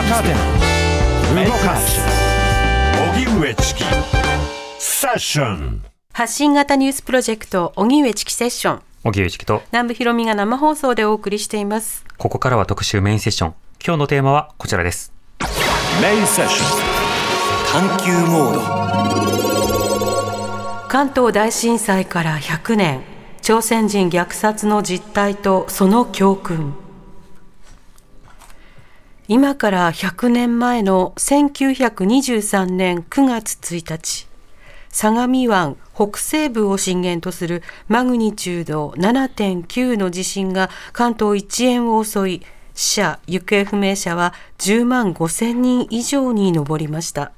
[0.00, 0.28] 若手
[1.44, 2.00] 動かす。
[3.14, 3.84] 荻上チキ。
[4.78, 5.84] セッション。
[6.14, 8.82] 発信型ニュースプロジェクト荻上チキセッション。
[9.04, 9.62] 荻上チキと。
[9.72, 12.06] 南部ひろみが生放送でお送りしています。
[12.16, 13.54] ここからは特集メインセッション。
[13.84, 15.12] 今日のテーマはこちらです。
[16.00, 16.64] メインセッショ
[17.84, 17.88] ン。
[17.88, 18.54] 探求モー
[20.82, 20.88] ド。
[20.88, 23.02] 関東大震災から100年。
[23.42, 26.74] 朝鮮人虐殺の実態とその教訓
[29.32, 34.26] 今から100年前の1923年9月1日
[34.88, 42.42] 相模湾北西部を震源とするマグニチュード7.9の地震が関東一円を襲い
[42.74, 47.30] 死者行方不明者は10万5千人以上に上りました。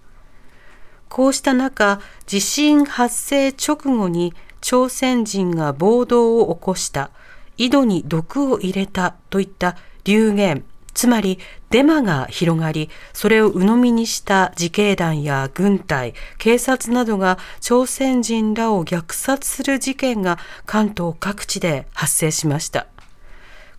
[1.11, 4.33] こうした中地震発生直後に
[4.63, 7.11] 朝鮮人が暴動を起こした
[7.59, 10.65] 井戸に毒を入れたといった流言。
[10.95, 11.39] つまり
[11.71, 22.87] デマが広がり、それを鵜呑みにした自警団や軍隊、警察などが朝鮮人らを虐殺する事件が関東各地で発生しました。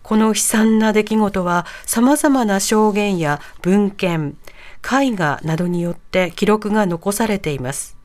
[0.02, 4.36] この悲惨な出来事は様々な証言や文献、
[4.82, 7.96] 絵画などによって記録が残されています。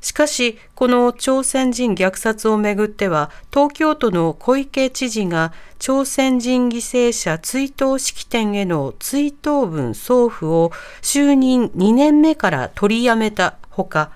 [0.00, 10.70] しかし、この朝鮮人虐殺をめぐっては、東京都の小池知事が朝鮮人犠牲者追悼式典への追悼文送付を
[11.02, 14.12] 就任2年目から取りやめたほか、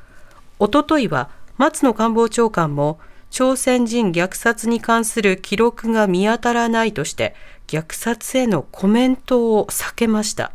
[0.59, 7.35] おとといは松野官房長官も朝鮮人虐殺に関する記録が見当たらないとして、
[7.67, 10.53] 虐殺へのコメントを避けました。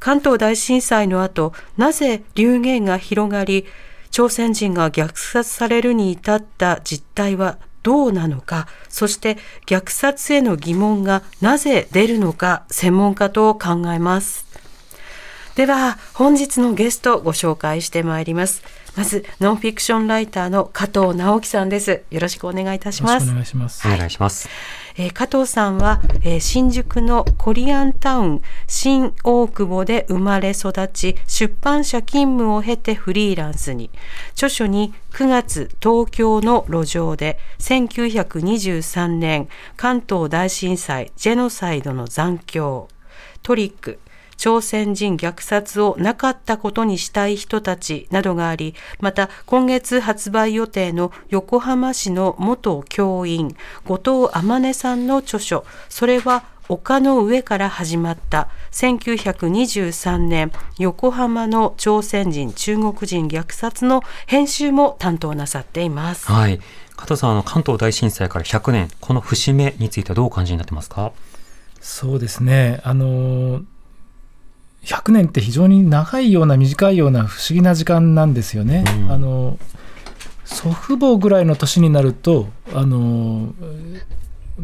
[0.00, 3.66] 関東大震災の後、なぜ流言が広がり、
[4.10, 14.46] 朝鮮人が虐殺されるに至った実態はどうなのか、そして虐殺への疑問がなぜ出るのか、専門家と考えます。
[15.56, 18.62] では、本日のゲストをご紹介してまいります。
[18.96, 22.02] まず、ノンフィクションライターの加藤直樹さんです。
[22.10, 23.30] よろしくお願いいたします。
[23.30, 23.86] お願いします。
[23.86, 24.48] お願いします。
[24.96, 33.90] えー、加藤さんは、えー、新宿のコリアンタウン新大久保で生まれ育ち出版社勤務を経てフリーランスに。
[34.32, 42.88] 著書に9月東京の路上で1923年関東大震災ジェノサイドの残響。
[43.42, 43.98] トリック
[44.40, 66.32] 朝鮮人虐殺をなかったことにしたい人たちなどがあり、また今月発売予定の横浜市の元教員、後藤天音さんの著書、それは丘の上から始まった1923年横浜の朝鮮人中国人虐殺の編集も担当なさっています。
[66.32, 66.60] はい。
[66.96, 71.12] 加藤さん、あの関東大震災から100年、この節目についてはどうお感じになってますか？
[71.78, 72.80] そうですね。
[72.84, 73.60] あの
[74.84, 78.84] 100年って非常に長いような短いような不思議な時間なんですよね。
[79.04, 79.58] うん、あの
[80.44, 83.54] 祖父母ぐらいの年になるとあの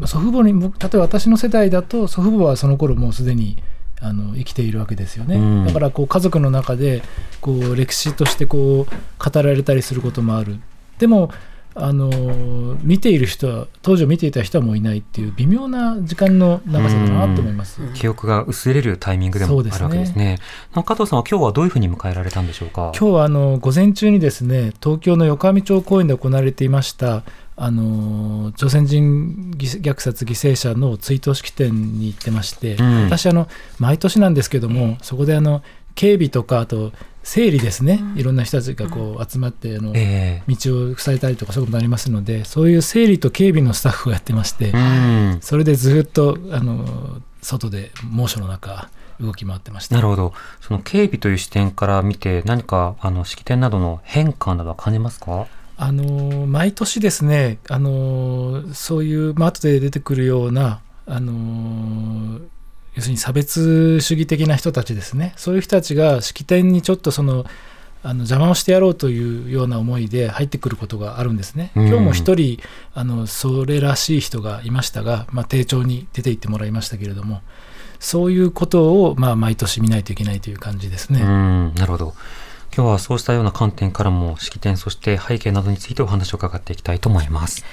[0.05, 3.57] 祖父母に例えば私の世代だと祖父母はその頃もうすでに
[4.01, 7.01] あの生きているわけですよね、うん、だからこう家族の中で
[7.41, 10.59] こう歴史としてこう語られたりすることもある。
[10.99, 11.31] でも
[11.79, 12.09] あの
[12.81, 17.81] 見ている人は当時を見ていた人はもういないっていう微妙な時間の長さだなと思います。
[17.93, 20.39] 記憶が薄れるタイミングでもあるわけですね。
[20.73, 22.91] 加藤さんは今日はどういうふうに迎えられたんでしょうか？
[22.97, 27.23] 今日はあの午前中にですね東京の横上町公園で行われていました
[27.55, 33.47] あの朝鮮人虐殺犠牲者の追悼式典に行ってまして、うん、私あの
[33.79, 35.63] 毎年なんですけどもそこであの
[35.95, 36.91] 警備とかあと
[37.27, 44.71] 整理ですね、いろんな人たちがこう集まってあの、道を塞いだりとかそういうことになりますのでそういう整理と警備のスタッフをやってまして、
[45.41, 48.89] それでずっとあの外で猛暑の中
[49.19, 50.33] 動き回ってましたなるほど。
[50.61, 55.47] その警備という視点から見て何かあの式典などの変化などは感じますか？
[55.75, 62.39] あの毎年ですねあのそういう、まあ後で出てくるようなあの
[62.97, 67.45] 要するに差別主義的な人たちですねそういう人たちが式典にちょっとその
[68.03, 71.71] あの邪魔をしてやろうというような思いで入ってくることがあるんですね。
[71.75, 72.59] 今日も一人
[72.93, 77.41] あのそれらしい人がいましたが、まあ、丁重に出て行ってもらいましたけれども
[77.99, 81.19] そういうことを、まあ、毎年見ないといけないという感じですね。
[81.19, 82.13] なるほど
[82.75, 87.65] 今日はそうしたような観点からも式典そして背景などについてお話を伺っていきたいと思います。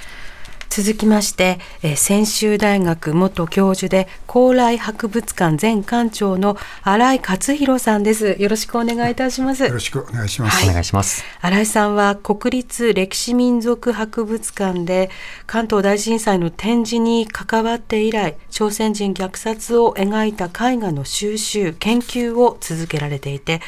[0.71, 8.37] 続きまして、えー専修大学元教授で高麗博物館前館長の新井勝弘さんです。
[8.39, 9.65] よろしくお願いいたします。
[9.65, 10.69] よろしくお願いします。
[10.69, 11.25] お願いします。
[11.41, 15.11] 新井さんは国立歴史民族博物館で
[15.47, 23.61] 関東大震災の展示に関わって以来朝鮮人虐殺を描いた絵画の収集研究を続けられていて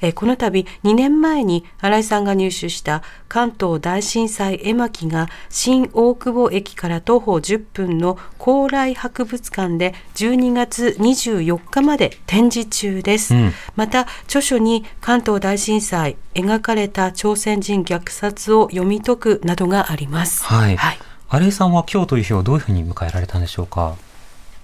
[0.00, 20.44] えーこの度2年前に新井さんが入手した関東大震災絵巻が新大久保駅から徒歩10分の高麗博物館で12月24日まで展示中です、うんまた著書に関東大震災描かれた朝鮮人虐殺を読み解くなどがあります。
[20.44, 20.76] はい。
[20.76, 20.98] はい、
[21.28, 23.96] 新井さんは今日という日をどういうふうに迎えられたんでしょうか？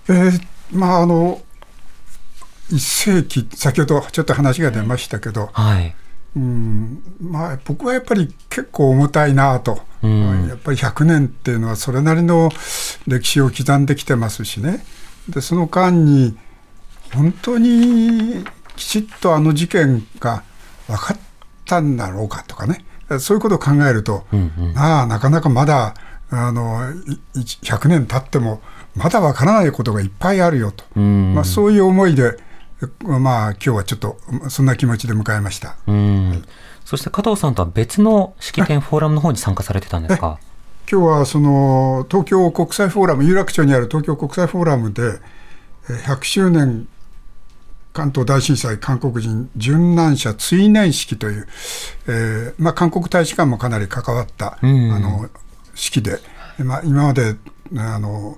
[0.09, 1.41] えーまああの
[2.71, 5.95] 一世紀先ほどちょっと話が出ましたけど、はい。
[6.37, 12.51] うんまあ僕はやっぱり結構重たいなと、うんやっぱり100年っていうのはそれなりの
[13.07, 14.85] 歴史を刻んできてますしね
[15.29, 16.37] でその間に
[17.15, 18.45] 本当に
[18.77, 20.43] きちっとあの事件が
[20.89, 21.19] 分かっ
[21.65, 22.85] たんだろうかとかね
[23.21, 24.75] そういうことを考えると、うんうん。
[24.75, 25.95] まあなかなかまだ
[26.31, 28.61] あのいい100年経っても
[28.95, 32.37] まだわからないことがいっぱいあるよと、うんまあ、そういう思いで、
[33.01, 34.17] まあ今日はちょっと
[34.49, 35.77] そんな気持ちで迎えました。
[35.87, 36.45] うん。
[36.85, 40.39] そして加藤さんとは別の式典フォーラムの方に参加されてたんですか？
[40.91, 45.19] 今日はその東京国際フォーラム有楽町にある東京国際フォーラムで
[45.89, 46.87] えー100周年
[47.95, 51.49] 関東大震災韓国人殉難者追念式という、
[52.09, 55.29] えーまあ、韓国大使館もかなり関わった、うんあの
[55.77, 56.19] 式で、
[56.59, 57.37] まあ、今まで
[57.77, 58.37] あのは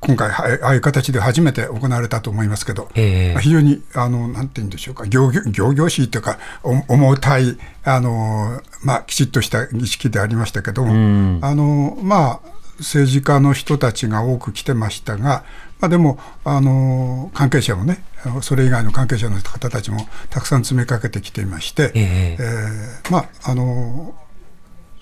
[0.00, 3.32] 今回はああいう形で初めて行われたと思いますけど、ええ。
[3.34, 11.38] まあ非常にあのなんて言うんでしょうか行々しいというかお重たいあの、まあ、きちっとした儀式でありましたけども、うん。
[11.42, 15.44] あのまあ政治家の人たちが多く来てましたが、
[15.80, 18.02] まあ、でもあの関係者もね
[18.42, 22.38] それ以外の関係者の方たちもたくさん詰めかけてきていまして、ええ。
[22.40, 24.14] えーまああの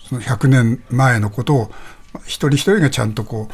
[0.09, 1.73] その100年前のことを
[2.15, 3.53] まあ一人一人がちゃんとこう、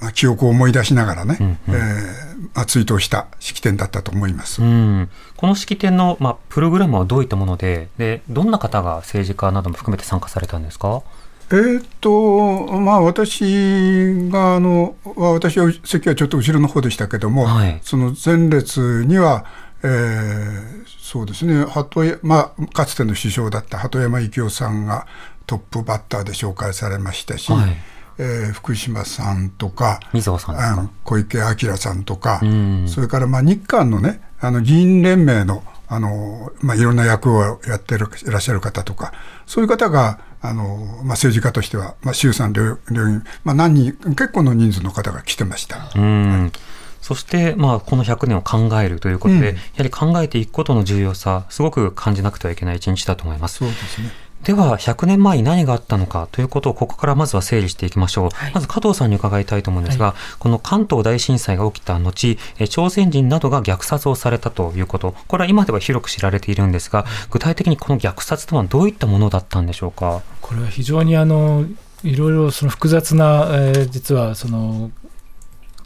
[0.00, 1.38] まあ、記憶を思い出しながらね、
[1.68, 4.62] えーまあ、追悼した式典だったと思います。
[4.62, 11.02] うん、この式典の、まあ、プログラムはどういったものでで、どんな方が政治家なども含めて参加されたんですか？
[11.48, 17.78] えーっとまあ私があのは私は席はちょっと後ろの方でしたけども、はい。
[17.82, 19.44] その前列には、
[19.82, 25.06] えーそうですね鳩山、まあ、かつての首相だった鳩山幸夫さんが
[25.46, 27.76] トップバッターで紹介されましたし、はい
[28.18, 30.00] えー福島さんとか
[30.54, 30.72] か。
[30.72, 32.88] あの小池晃さんとか、うん。
[32.88, 39.12] それからまあ日韓のねあの議員連盟のあの、まあ、いろんな役をやってるいらっしゃる方とか
[39.46, 45.90] そういう方があの、まあ、政治家としては、まあ、衆参両両院、まあ、何人結構の人数の方が来てました。
[45.94, 46.52] うん。
[47.00, 49.56] そして、まあ、この100年を考えるということで、うん。
[49.56, 53.58] やはり考えていくことの重要さ、すごく感じなくてはいけない一日だと思います。
[53.58, 54.10] そうですね
[54.44, 58.30] では、100年前に何があったのかということを、ここからまずは整理していきましょう。
[58.30, 70.22] はいまず加藤さんに伺いたいと思うんですが、この関東大震災が起きた後、え朝鮮人などが虐殺をされたということ、これは今では広く知られているんですが、具体的にこの虐殺とはどういったものだったんでしょうか？
[70.40, 71.64] これは非常にあの
[72.04, 74.90] いろいろその複雑な、えー実はその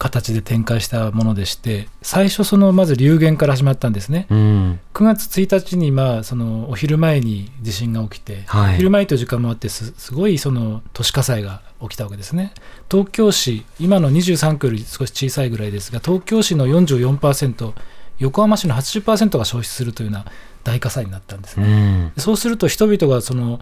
[0.00, 4.80] 形で展開したものでして最初そのまず流言から始まったんですねうん。
[4.94, 12.54] 9月1日にまあそのお昼前に地震が起きて、はいお昼前という時間もあってすすごいその都市火災が起きたわけですね
[12.90, 17.72] 東京市今の23区より少し小さいぐらいですが東京市の44%
[18.20, 20.24] 横浜市の80%が消失するというような
[20.64, 22.12] 大火災になったんですうね、ん。
[22.16, 23.60] そうすると人々がその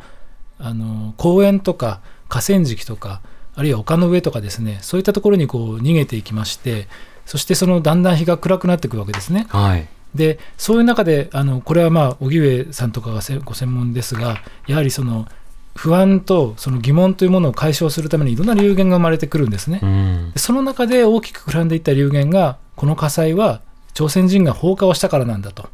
[0.61, 3.23] あの公園とか河川敷とか
[3.59, 6.87] あるいは丘の上とかですねそういったところにこう逃げていきまして
[7.27, 9.47] そしてそのだんだん日が暗くなっていくわけですね。
[9.51, 9.89] はい。
[10.15, 15.27] でそういう中であのこれはまあ荻上さんとかがせご専門ですがやはりその
[15.75, 19.81] 不安とその疑問というものを解消するためにいろんな流言が生まれてくるんですね。
[19.83, 20.39] うんで。
[20.39, 23.61] その中で大きく膨らんでいった流言がこの火災は
[23.93, 25.69] 朝鮮人が放火をしたからなんだと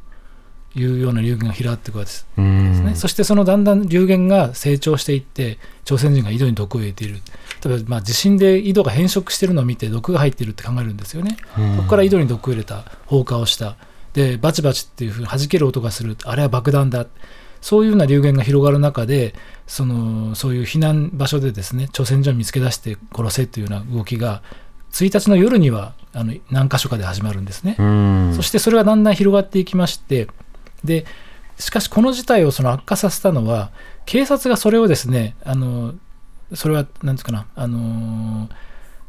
[0.75, 2.27] いうような流言が広がっていくわけです。
[2.37, 7.21] うんね、そしてそのだんだん流言が成長していって朝鮮人が井戸に毒を入れている
[7.65, 11.77] 例えばまあ地震で井戸が変色しているのを見て毒が入っているって考えるんですよね、うん。
[11.77, 13.77] そこから井戸に毒を入れた放火をした。
[14.13, 16.17] でバチバチっていうふうに弾ける音がする。
[16.25, 17.07] あれは爆弾だ。
[17.61, 19.35] そういうような流言が広がる中で
[19.67, 24.43] そのそういう避難場所でですね朝鮮人を見つけ出して殺せというような動きが
[24.93, 27.77] 1日の夜にはあの何箇所かで始まるんですね。
[27.79, 28.33] うん。
[28.37, 30.29] そしてそれがだんだん広がっていきまして、
[30.85, 31.05] で
[31.59, 33.73] しかしこの事態をその悪化させたのは、
[34.07, 35.95] 警察がそれをですねあの
[36.55, 38.49] それは何ですかな、あのー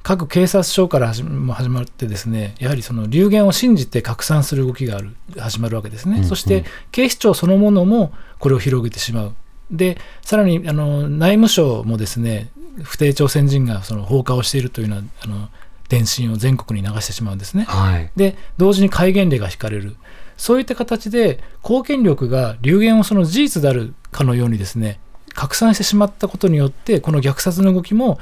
[0.06, 6.20] 各警察署から始ま始まってですねやはりその流言を信じて拡散する動きがある始まるわけですね、うん。
[6.20, 9.36] うんそして警視庁そのものもこれを広げてしまう。
[9.72, 12.52] でさらにあの内務省もですね
[12.84, 15.50] 不定朝鮮人がその放火をしているというようなあの
[15.90, 17.64] 電信を全国に流してしまうんですね。
[17.64, 18.12] はい。
[18.16, 19.96] で同時に戒厳令が引かれる。
[20.38, 25.00] そういった形で公権力が流言をその事実であるかのようにですね
[25.36, 28.18] 拡散してしまったことによってこの虐殺の動きも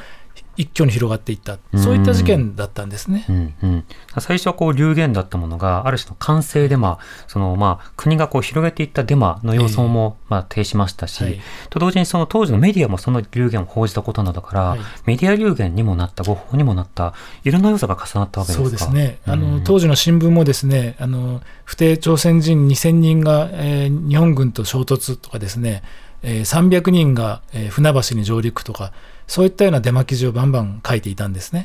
[0.55, 1.57] 一挙に広がっていった。
[1.77, 3.25] そういった事件だったんですね。
[3.27, 3.85] うんうん、
[4.19, 11.39] 最初はこう流言だったものがある種の完成デマそのまあ国がこう広げていったデマの様相もまあ呈しましたし、はい。
[11.71, 14.79] と同時にその当時のメディアもその流言を報じたことなどから、はい。
[15.05, 18.63] メディア流言にもなった誤報にもなったいろんな要素が重なったわけですか？
[18.63, 19.17] そうですね。
[19.25, 25.81] あの、うん当時の新聞もですねあの不定朝鮮人2000人が、えー日本軍と衝突とかですね、
[26.23, 28.91] えー300人が、船橋に上陸とか
[29.27, 31.63] そういったようなデマ記事をバンバン書いていたんですね。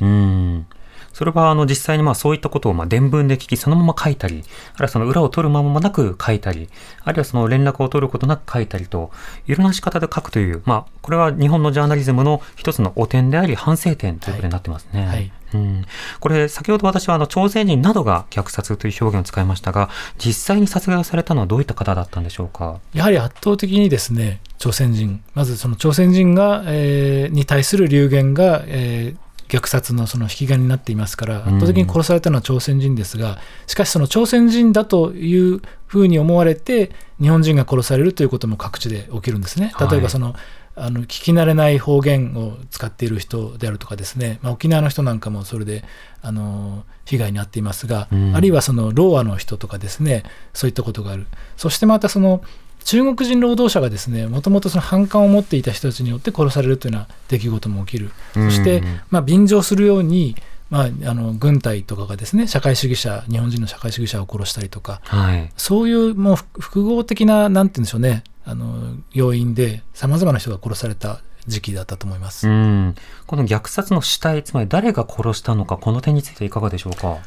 [1.11, 6.69] うんそれはあの実際にまあそういったことをまあ伝聞で聞きそのまま書いたり、あるいはその裏を取る間もなく書いたり、
[7.03, 9.11] あるいはその連絡を取ることなく書いたりと、
[9.47, 15.07] いろんな仕方で書くという、まあこれは日本のジャーナリズムの一つの汚点であり反省点ということになってますね。
[15.07, 15.85] はいうん、
[16.21, 19.89] これ先ほど私はあの朝鮮人などが虐殺という表現を使いましたが、
[20.19, 22.81] 実際に殺害をされたのはどういった方だったんでしょうか？
[22.93, 39.73] やはり圧倒的にですね朝鮮人まずその朝鮮人が、えーに対する流言が、えー虐殺のその引き金になっていますから圧倒的に殺されたのは朝鮮人ですが、しかしその朝鮮人だというふうに思われて日本人が殺されるということも各地で起きるんですね。
[39.75, 39.91] はい。
[39.91, 40.35] 例えばその、
[40.77, 45.83] あの聞き慣れない方言を使っている人であるとかですね、まあ、沖縄の人なんかもそれで
[46.23, 48.37] あの被害に遭っていますが、うん。
[48.37, 50.23] あるいはそのローアの人とかですね。
[50.53, 51.27] そういったことがある。
[51.57, 52.43] そしてまたその
[52.89, 60.35] 中国人労働者がですねもともとその反感を持っていた人たちによって殺されるというような出来事も起きるそしてうんまあ便乗するように
[60.71, 65.51] まあ、あの軍隊とかがですね社会主義者日本人の社会主義者を殺したりとかはい。
[65.57, 72.49] そういうもう複複合的ななんて言うんでしょうねあの要因でさまざまな人が殺された時期だったと思います。
[72.49, 72.95] うん、
[73.27, 77.19] この虐殺の主体、つまり誰が殺したのか、この点についていかがでしょうか？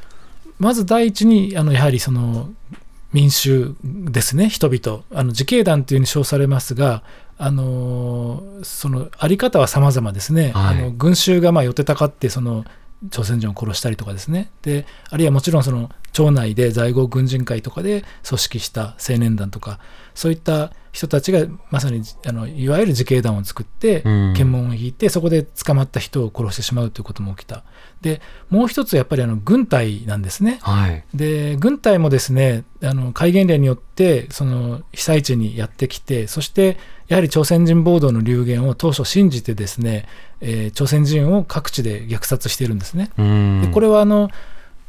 [0.60, 2.51] まず第一にあのやはりその
[3.13, 5.03] 民衆ですね人々。
[5.12, 7.03] あの自警団というふうに称されますが
[7.38, 10.77] あのそのあり方は様々ですね、はい。
[10.77, 12.65] あの群衆がまあ寄ってたかってその
[13.10, 14.51] 朝鮮人を殺したりとかですね。
[14.62, 19.80] であるいはもちろんその町内で在郷軍人会とかで組織した青年団とか
[20.13, 24.34] そういった人たちがまさにあのいわゆる自警団を作ってうん。
[24.34, 27.63] 検問を引いてそこで捕まった人を殺してしまうということも起きた
[28.01, 31.03] でもう一つやっぱりあの軍隊なんですねはい。
[31.13, 36.77] で軍隊もですねあの戒厳令によってその被災地にやってきてそして
[37.08, 40.08] やはり朝鮮人暴動の流言を当初信じてですね、
[40.39, 43.12] えー朝鮮人を各地で虐殺しているんですね。
[43.17, 43.62] うん。
[43.62, 44.29] でこれはあの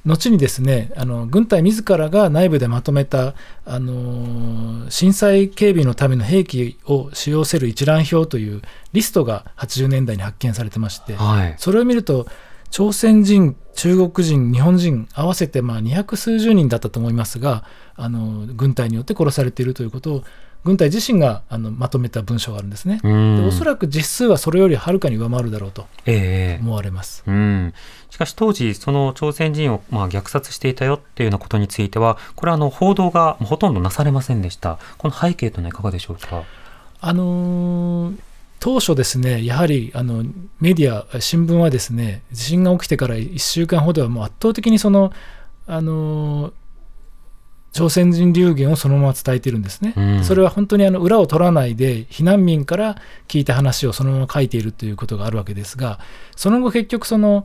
[0.04, 3.34] 後にですねあの軍隊自らが内部でまとめた、
[3.66, 11.54] あのー震災警備のための兵器を使用せる一覧表というリストが80年代に発見されてまして、はい。
[11.58, 12.26] それを見ると
[12.72, 17.64] 朝鮮人中国人日本人合わせてまあ200数十人だったと思いますが
[17.94, 20.24] あの軍隊によって殺されているということを
[20.64, 23.00] 軍隊自身があのまとめた文章があるんですね。
[23.46, 27.24] おそらく実数はそれよりはるかに上回るだろうとええ思われます。
[27.26, 27.74] うん、
[28.10, 34.78] しかし当時、その朝鮮人をまあ虐殺していたよっていうようなことについては、これはあの報道がほとんどなされませんでした。
[34.98, 36.44] この背景というのはいかがでしょうか？
[37.00, 38.18] あのー
[38.62, 40.22] 当初ですね、やはりあの
[40.60, 45.12] メディア、新聞はですね、地震が起きてから1週間ほどはもう圧倒的にその、
[45.66, 46.52] あのー
[47.72, 49.94] 朝鮮人流言をそのまま伝えているんですね。
[49.96, 50.24] うん。
[50.24, 55.98] それは本当にあの裏を取らないで、避難民から聞いた話をそのまま書いているということがあるわけですが、
[56.36, 57.44] その後結局その、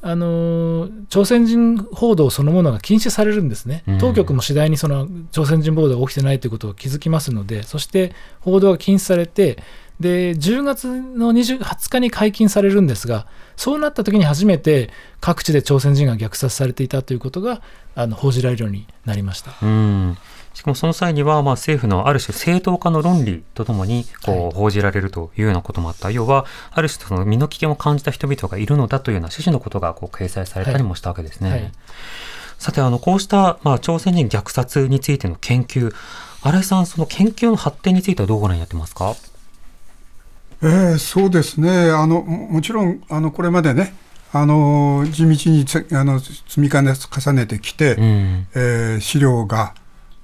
[0.00, 3.82] あのー朝鮮人報道そのものが禁止されるんですね。
[3.88, 9.58] うん、当局も次第にその朝鮮人報道が起きてないということを気づきますので、そして報道が禁止されて、
[10.00, 17.62] で10月の20 20日に解禁されるんですが、そうなった時に初めて各地で朝鮮人が虐殺されていたということが
[17.94, 19.52] あの報じられるようになりました。
[19.62, 20.18] うん。
[20.52, 31.50] しかもその際には、まあ、政府のある種正当化の論理とともにこはう報じられるというようなこともあった、要はある種その身の危険を感じた人々がいるのだというような趣旨のことがこう掲載されたりもしたわけですね。
[31.50, 31.72] はい
[32.56, 35.92] さてあのこうした、まあ、朝鮮人虐殺についての研究
[36.40, 39.14] 新井さんその研究の発展についてはどうご覧になってますか？
[40.64, 41.90] えーそうですね。
[41.90, 43.94] あのももちろんあのこれまでね
[44.32, 48.46] あの地道につあの積み重ね重ねてきて、うん。
[48.54, 49.74] えー資料が、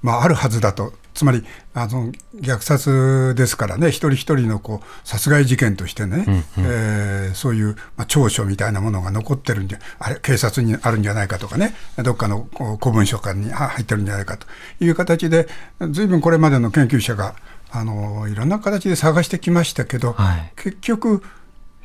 [0.01, 0.93] まあ、あるはずだと。
[1.13, 1.43] つまり
[1.73, 12.47] あの虐殺ですからね、一人一人のこう殺害事件としてね、うんうん、えー、そういう、まあ、調書みたいなものが残ってるんで、あれ、警察にあるんじゃないかとかね、どっかの
[12.81, 14.47] 古文書館に入ってるんじゃないかと
[14.79, 15.49] いう形で、
[15.91, 17.35] ずいぶんこれまでの研究者が
[17.71, 21.23] あのいろんな形で探してきましたけど、はい、結局、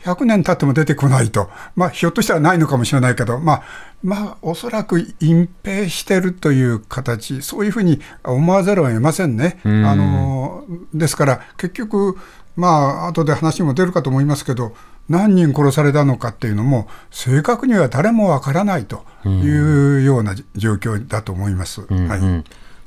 [0.02, 3.62] 100年経っても出てこないと、まあ、ひょっとしたらないのかもしれないけど、まあ、
[4.02, 9.60] まあ、おそらく隠蔽してるという形、そういうふうに思わざるを得ませんね。
[9.68, 9.84] ん。
[9.84, 10.64] あの
[10.94, 12.16] ですから、結局、
[12.56, 14.74] まあ後で話も出るかと思いますけど、
[15.08, 21.82] 何人殺されたのかっていうのも、正確には誰もわからないというような状況だと思います。
[21.82, 22.44] はい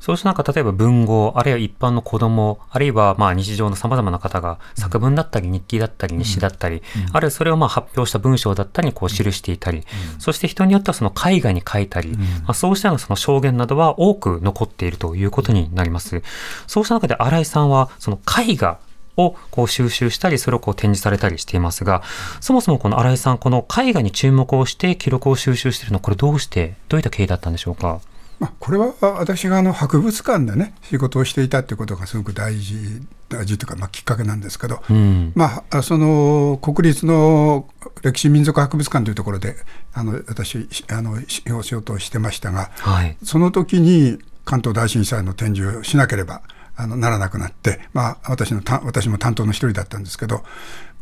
[0.09, 6.81] そうした中、例えば文豪、あるいは一般の子供、あるいはまあ日常の様々な方が作文だったり日記だったり日誌だったり、
[7.13, 9.83] あるいはそれをまあ発表した文章だったりこう記していたり、
[10.17, 16.23] そして人によってはその絵画に書いたり、まあ、そうしたようなその証言などは多く残っているということになります。
[16.65, 18.79] そうした中で新井さんはその絵画
[19.15, 22.01] をこう収集したり、それをこう展示されたりしていますが、
[22.41, 28.01] そもそもこの新井さん、この絵画に注目をして記録を収集しているのは、これどうして、どういった経緯だったんでしょうか？
[28.39, 37.67] まあ、これは私があの博物館でね仕事をしていたということがすごく大事大事というか、まあ、きっかけなんですけど、うん、まあ、その国立の
[38.01, 39.55] 歴史民族博物館というところで
[39.93, 41.43] あの私あの仕
[41.75, 46.41] 事をしてましたが、はい、その時に関東大震災の展示をしなければ
[46.75, 50.43] あのならなくなって、まあ、私の私も担当の一人だったんですけど、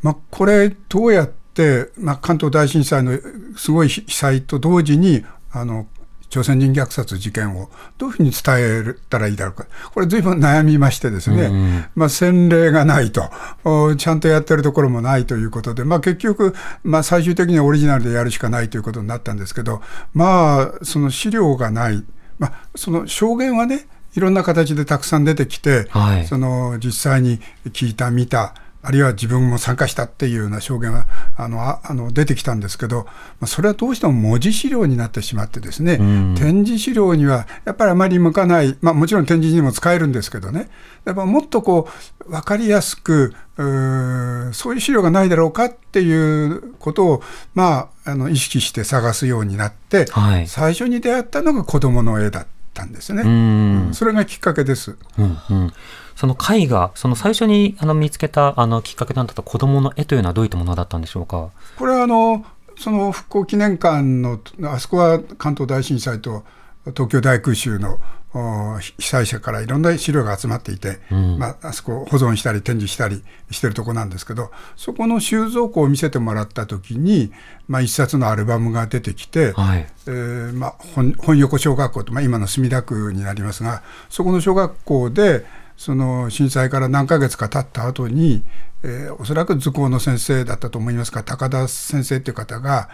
[0.02, 3.20] まあ、これどうやって、まあ、関東大震災の
[3.56, 5.88] すごい被災と同時にあの
[6.30, 13.30] 朝鮮人虐殺事件をどういうふうに伝えたらいいだろうか、これ、ずいぶん悩みましてですね、うん、まあ、先例がないと、
[13.96, 16.54] ちゃんとやってるところもないということで、まあ、結局、
[16.84, 19.82] まあ、最終的にはオリジナルでやるしかないということになったんですけど、
[20.14, 22.04] まあ、その資料がない、
[22.40, 28.56] まあ、その証言はね、いろんな形でたくさん出てきて、はい、その実際に聞いた、見た、
[28.88, 33.06] あるいは自分も参加したっていうような証言はあのあの出てきたんですけど、
[33.46, 40.70] それはどうしても文字資料になってしまってですね、うん、展示資料にはやっぱりあまり向かない、まあ、もちろん展示にも使えるんですけどね、
[41.04, 41.90] やっぱもっとこ
[42.26, 47.24] う分かりやすくうそういう資料がないだろうかっていうことを、
[47.56, 52.48] まあ、あの意識して探すようになって、はい、最初に出会ったのが子どもの絵だった
[52.84, 53.24] んですね。
[53.24, 54.98] うん、それがきっかけです。
[55.18, 55.74] うんうん
[56.16, 61.52] その絵画、その最初にあの見つけたあのきっかけとなった子どもの絵というのはどういったものだったんでしょうか？
[61.78, 62.44] これはあの
[62.76, 66.44] その復興記念館のあそこは関東大震災と
[66.88, 68.00] 東京大空襲の
[68.34, 77.32] 被災者からいろんな資料が集まっていて、うん、まあ、あそこ保存したり展示したりしてるとこなんですけどそこの収蔵庫を見せてもらった時に、
[77.68, 80.76] まあ、一冊のアルバムが出てきて、はい、えー、まあ、
[81.20, 85.46] 本横小学校と、まあ、今の墨田区になりますがそこの小学校で
[85.78, 88.44] その震災から何ヶ月か経った後に、
[88.84, 92.90] えー、おそらく図工の先生だったと思いますが高田先生っていう方が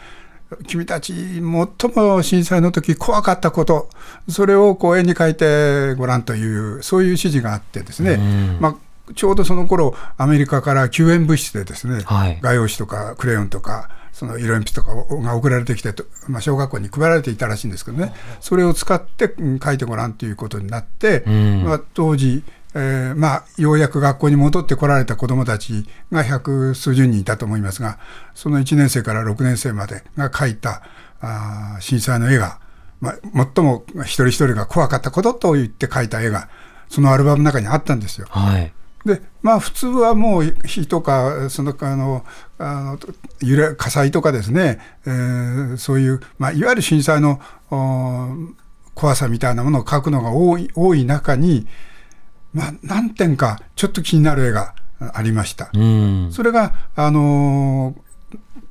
[0.67, 3.89] 君たち最も震災の時怖かったこと
[4.29, 6.45] それをこう絵に描いてごらんとい
[6.77, 8.17] うそういう指示があってですね、
[8.59, 8.77] ま
[9.09, 15.91] あ、ちょうどその頃アメリカから救援物質でですね、はい、画用紙とかクレヨンとかその色鉛筆とかが送られてきて、
[16.27, 18.13] まあ、小学校に配られていたらしいんですけどね。
[18.41, 21.23] それを使って描いてごらんということになって、
[21.65, 22.43] まあ、当時
[22.75, 27.99] えー、まあ、ようやく学校に戻ってこられた子どもたちが百数十人いたと思いますが、
[28.33, 30.81] その1年生から6年生までが描いた
[31.21, 32.59] あ震災の絵が、
[32.99, 33.15] まあ、
[33.55, 36.49] 最も一人一人が怖かったことと言って描いた絵が、
[36.89, 38.27] そのアルバムの中にあったんですよ。
[38.29, 38.73] はい
[39.05, 42.25] でまあ、普通はもう火とかそのあの
[42.57, 42.99] あの
[43.41, 47.41] 揺れ火災とかですね、えー、そういう、まあ、いわゆる震災の
[48.93, 51.67] 怖さみたいなものを描くのが多い多い中に
[52.53, 54.75] まあ、何点かちょっと気になる絵が
[55.13, 55.71] ありました。
[56.31, 57.95] それが、あの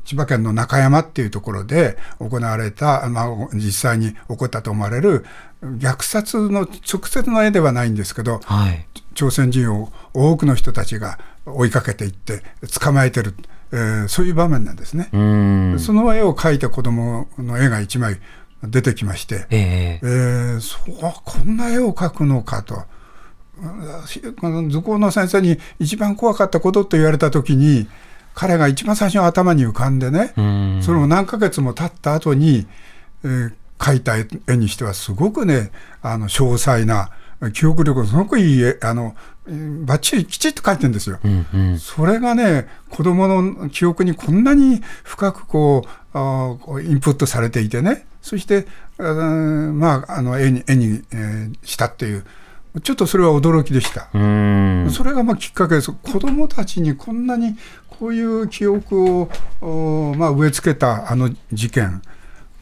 [0.05, 5.25] 千葉県の中山っていうところで行われた、まあ、実際に起こったと思われる
[5.63, 12.43] 虐殺の直接の絵ではないんですけど、はい、朝鮮人を多くの人たちが追いかけていって
[12.81, 13.35] 捕まえてる、
[13.73, 15.09] えー、そういう場面なんですね。
[15.79, 18.19] その絵を描いた子供の絵が一枚
[18.65, 22.85] 出てきまして、えー、えー、そうこんな絵を描くのかと。
[24.69, 27.87] 図工の先生に一番怖かったことと言われた時に
[28.35, 30.33] 彼が一番最初に頭に浮かんでね
[30.83, 32.67] それも何ヶ月も経った後に、
[33.25, 34.17] えー、描いた
[34.53, 35.71] 絵にしてはすごくね
[36.03, 37.11] あの詳細な
[37.53, 39.15] 記憶力がすごくいい絵あの
[39.85, 48.07] ばっちりきちっと描いてるんですよ、うんうん、それがね子供の記憶にこんなに深くこうあインプットされていてね。
[48.23, 48.67] そして、
[48.99, 52.25] まあ、あの絵に絵に、えー、したっていう
[52.81, 54.09] ちょっとそれは驚きでした。
[54.15, 55.93] うんそれがまあきっかけです。
[55.93, 57.57] 子供たちにこんなに
[57.89, 59.29] こういう記憶を、
[59.61, 62.03] おまあ、植え付けたあの事件、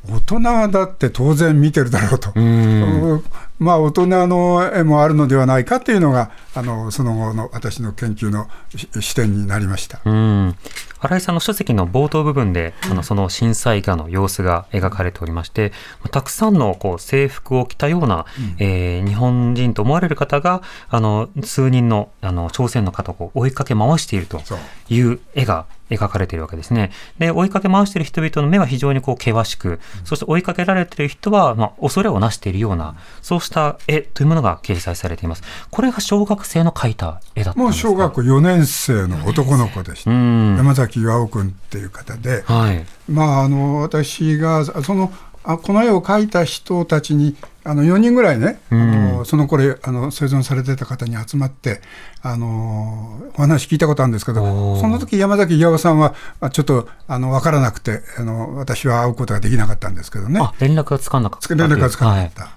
[0.09, 3.23] 大人だって当然見てるだろうと、ん
[3.61, 10.01] まあ、大人の絵もあるのではないかっていうのが、あのその後の私の研究のし視点になりました。
[10.05, 10.57] うん。
[10.99, 18.25] 新井さんの書籍の冒頭部分で、あのその震災画の様子が描かれておりまして、まあたくさんのこう制服を着たような、
[18.59, 24.41] えー日本人と思われる方があの数人のあの朝鮮の方を追いかけ回していると
[24.89, 26.93] いう絵が描かれているわけですね。
[27.19, 35.43] で追いかけ回している人々の目は非常にこう険しく、そして追いかけられている人は、まあ、恐れをなしているような、そうした絵というものが掲載されています。
[35.71, 37.89] これが小学生の描いた絵だったんですか？
[37.89, 40.11] もう小学校4年生の男の子でした。
[40.11, 40.57] うん。
[40.57, 42.87] 山崎巌君っていう方で、はい。
[43.09, 47.35] まあ、あの私がそのあこの絵を描いた人たちに
[47.65, 51.81] あの4人ぐらいね、あのその頃あの生存されてた方に集まって
[52.23, 60.41] あのお話聞いたことあるんですけどその時山崎巌さんはあちょっとあの分からなくてあの私は会うことができなかったんですけどね。
[60.43, 61.55] あ、連絡がつかなかった。
[61.55, 62.51] 連絡がつかなかった、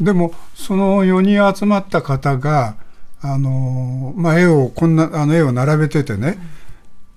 [0.00, 2.76] でもその4人集まった方が
[3.20, 6.38] あの、まあ、絵をこんなあの絵を並べててね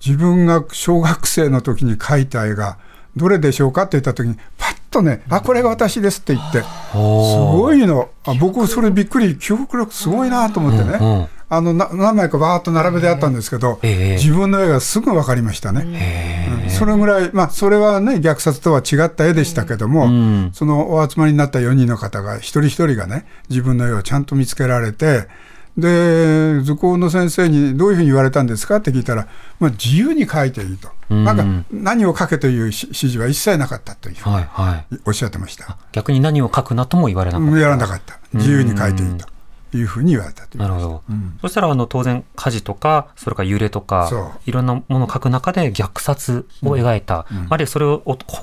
[0.04, 2.78] 自分が小学生の時に描いた絵が
[3.16, 6.66] どれでしょうかって言った時にパッとね「あこれが私です」って言ってす
[6.96, 8.10] ごいの。
[8.24, 14.14] あ僕それびっくり記憶力すごいなと思ってね、あのな何枚かバーッと並べてあったんですけど、ええ。
[14.14, 16.48] 自分の絵がすぐ分かりましたね。
[16.64, 16.70] うん。
[16.70, 20.50] それぐらい、まあ、それはね虐殺とは違った絵でしたけども、ん。
[20.52, 25.28] そのお集まりになった4人の方が一人一人がね自分の絵をちゃんと見つけられて
[25.76, 31.24] で図工の先生にどういうふうに言われたんですかって聞いたら、まあ、自由に描いていいと、うん。
[31.24, 34.86] なんか何を描けというし指示は一切なかったというふうにはいはい。
[35.04, 35.76] おっしゃってました。
[35.92, 37.58] 逆に何を書くなとも言われなかった。
[37.58, 38.18] やらなかった。
[38.34, 39.33] 自由に描いていいと
[39.76, 41.02] いうふうに言われたというなるほど。
[41.40, 44.10] そしたらあの当然火事とかそれから揺れとか
[44.46, 48.02] いろんなものを書く中で虐殺を描いた、あるいはそれを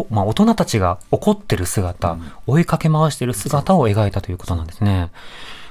[0.09, 2.17] まあ、大人たちが怒ってる姿、
[2.47, 5.11] 追いかけ回してる姿を描いたということなんですね。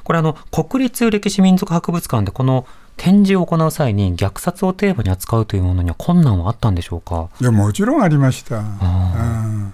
[0.05, 7.29] これあの国立歴史民族博物館でこの展示を行う際に虐殺をテーマに扱うというものには困難はあったんでしょうか？
[7.41, 8.59] いやもちろんありました。
[8.59, 9.73] うん。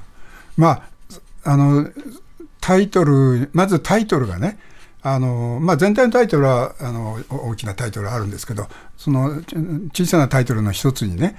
[0.57, 0.83] まあ
[1.45, 1.89] あの
[2.61, 4.59] タイトルまずタイトルがね
[5.09, 8.67] あの、まあ、全体のタイトルはあのお大きなタイトルあるんですけど
[8.97, 9.55] そのち
[10.05, 11.37] 小さなタイトルの一つにね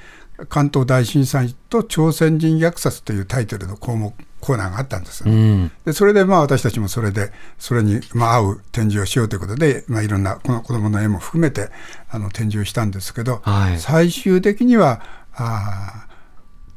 [0.48, 5.28] 関東大震災と朝鮮人虐殺というタイトルの項目コーナーがあったんです。
[5.28, 5.72] うん。
[5.84, 11.70] でそれでまあ私たちもそれでそれにまあ合う展示をしようということで、まあ、いろんなこの子どもの絵も含めて
[12.10, 15.02] あの展示をしたんですけど、はい最終的には
[15.34, 16.07] あー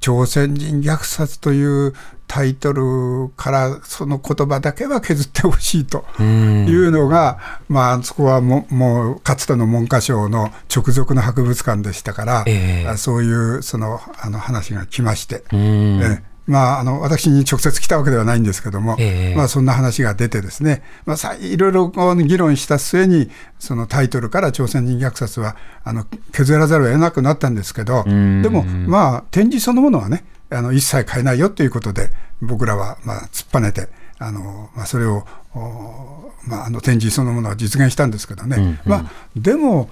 [0.01, 1.95] 朝鮮人虐殺という
[2.27, 6.67] タイトルからその言葉だけは削ってほしいとうん。
[6.69, 15.43] いうのが、まあそこはももうかつての文科省の直属の博物館でしたから、ええあそういうそのあの話が来まして。
[15.53, 16.01] うん。
[16.03, 19.37] ええまあ、あの私に直接来たわけではないんですけども、ええ。
[19.37, 28.42] まあ、そんな話が出てですね、まあ、さいろいろこう議論した末にそのタイトルから朝鮮人虐殺はあの削らざるを得なくなったんですけどん。
[28.42, 35.24] でもまあ展示そのものはねあの一切変えないよということで僕らはまあ突っぱねてあの、まあ、それを、
[35.55, 38.79] おまあ、あの展示そのものは実現したんですけどね、うんうん。
[38.85, 39.88] まあ、でも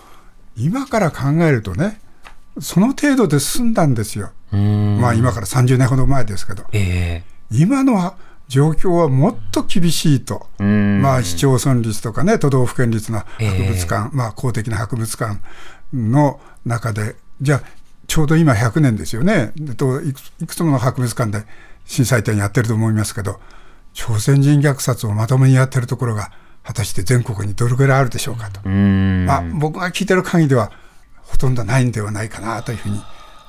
[0.57, 2.01] 今から考えるとね
[2.61, 4.31] その程度で済んだんですよ。
[4.53, 5.01] うん。
[5.01, 8.15] まあ今から30年ほど前ですけど、え今の
[8.49, 10.47] 状況はもっと厳しいと。
[10.59, 15.41] まあ市町村立とかね、都道府県立の博物館、まあ公的な博物館
[15.93, 17.63] の中で、じゃあ、
[18.07, 21.45] ちょうど今100年ですよね、でといくいくつもの博物館で
[21.85, 23.39] 震災展やってると思いますけど、
[23.93, 26.31] 朝鮮人虐殺をまともにやってるところが、
[26.65, 28.61] 果たして全国にどれぐらいあるでしょうかと。
[28.65, 29.25] うん。
[29.27, 30.71] まあ、僕が聞いてる限りでは、
[31.29, 33.01] ほとんどないんではないかなというふうに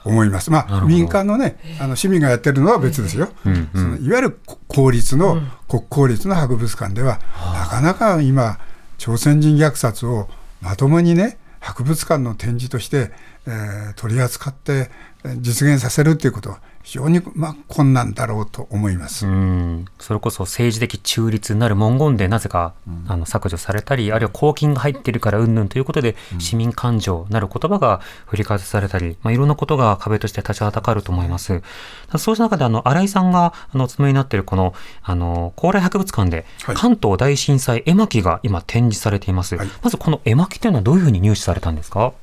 [0.06, 0.52] 思います。
[0.52, 3.30] まあ、民間のね、あの市民がやってるのは別ですよ。
[3.74, 7.20] そのいわゆる公立の、国公立の博物館では、
[7.54, 8.60] なかなか今、
[8.98, 10.30] 朝鮮人虐殺を
[10.62, 13.12] まともにね、博物館の展示として、
[13.46, 14.90] えー取り扱って
[15.24, 16.60] えー実現させるということは
[16.90, 19.28] 非常に、まあ、困難だろうと思います。
[19.28, 19.86] うん。
[20.00, 22.74] それこそ政治的中立なる文言でなぜか、
[23.08, 31.62] あの削除されたりあるいは公金が入っているからうんぬんということで、市民感情なる言葉が振り返されたり、まあ、いろんなことが壁として立ちはだかると思います。
[32.08, 34.74] ただそうした中であの新井さんがあのお勤めになっているこの
[35.04, 36.76] あの高麗博物館で、はい。
[36.76, 39.68] 関東大震災絵巻が今展示されています、はい。
[39.84, 42.14] まずこの絵巻というのはどういうふうに入手されたんですか？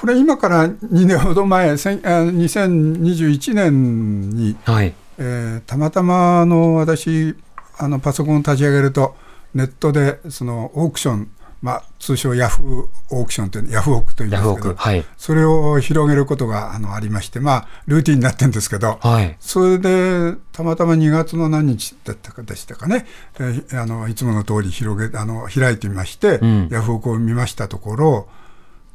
[0.00, 4.94] これ今から2年ほど前、せんあ2021年にはい。
[5.18, 7.34] えーたまたまあの私
[7.76, 9.16] あのパソコンを立ち上げると
[9.54, 11.30] ネットでそのオークション
[11.60, 23.06] まあ、通称ヤフーオークションというヤフオクというんですけど、はい、それを広げることがあのありまして、まあ、ルーティンになってるんですけど、はい、それでたまたま2月の何日だったかでしたかね、
[23.40, 28.28] えー、あのいつもの通り広げあの開いてみまして、うん、ヤフオクを見ましたところ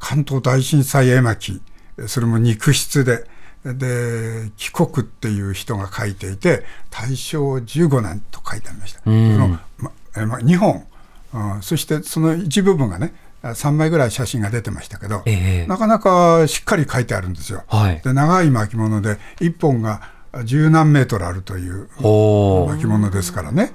[0.03, 1.61] 関東大震災絵巻
[2.07, 3.25] それも肉筆で。
[3.63, 8.99] で帰国っていう人が書いていて大正15年と書いてありました。
[9.05, 9.91] うん、そのま
[10.27, 10.85] ま、日本
[11.33, 17.63] うん、そしてその一部分がね3枚ぐらい写真が出てましたけど、えー、なかなかしっかり書いてあるんですよ。
[17.67, 20.01] はい、で長い巻物で1本が
[20.45, 21.89] 十何メートルあるという
[22.67, 23.71] 巻物ですからね。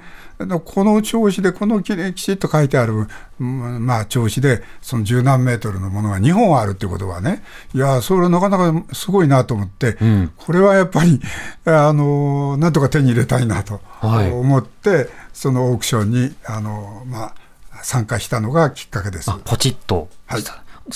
[0.64, 7.42] この調子で、このきちっと書いてある、まあ、調子で、その十何メートルのものが2本あるってことはね、
[7.74, 11.20] いや、それなかなかすごいなと思って、うん、これはやっぱり、
[11.64, 17.34] あの、なんとか手に入れたいなと思って、はい、そのオークションに、あの、まあ、
[17.82, 19.30] 参加したのがきっかけです。
[19.44, 20.48] ポチッと、はい、ち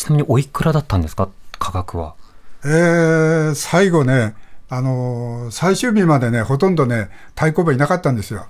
[0.05, 1.29] なみにおいくらだったんですか、
[1.59, 2.15] 価格は。
[2.65, 4.37] えー、最後ね、
[4.75, 8.47] あのー、最終日までね、ほとんどね、太鼓判いなかったんですよ。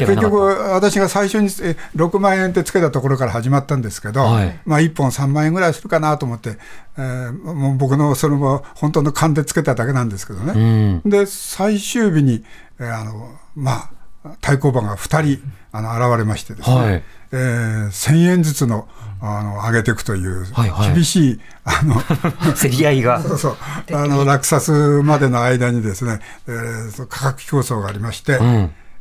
[0.00, 1.48] 結局、私が最初に
[1.94, 6.58] 6万円ってつけたところから始まったんですけど、はい、まあ1本3万円ぐらいするかなと思って、
[6.98, 11.00] えー、もう僕のそれも本当の勘でつけただけなんですけどね。
[11.04, 12.44] うん、で、最終日に、
[12.80, 13.90] えー、あの、まあ、
[14.40, 17.02] 太鼓判が2人あの現れましてですね、はい。
[17.32, 18.88] えー、1000円ずつの
[19.24, 20.44] あの上げていくという、
[20.94, 21.94] 厳しい、あの
[22.60, 23.22] 競り合いが。
[23.22, 23.56] そうそう
[23.92, 24.72] あの落札
[25.04, 28.38] までの間にですね、えー、価格競争がありまして、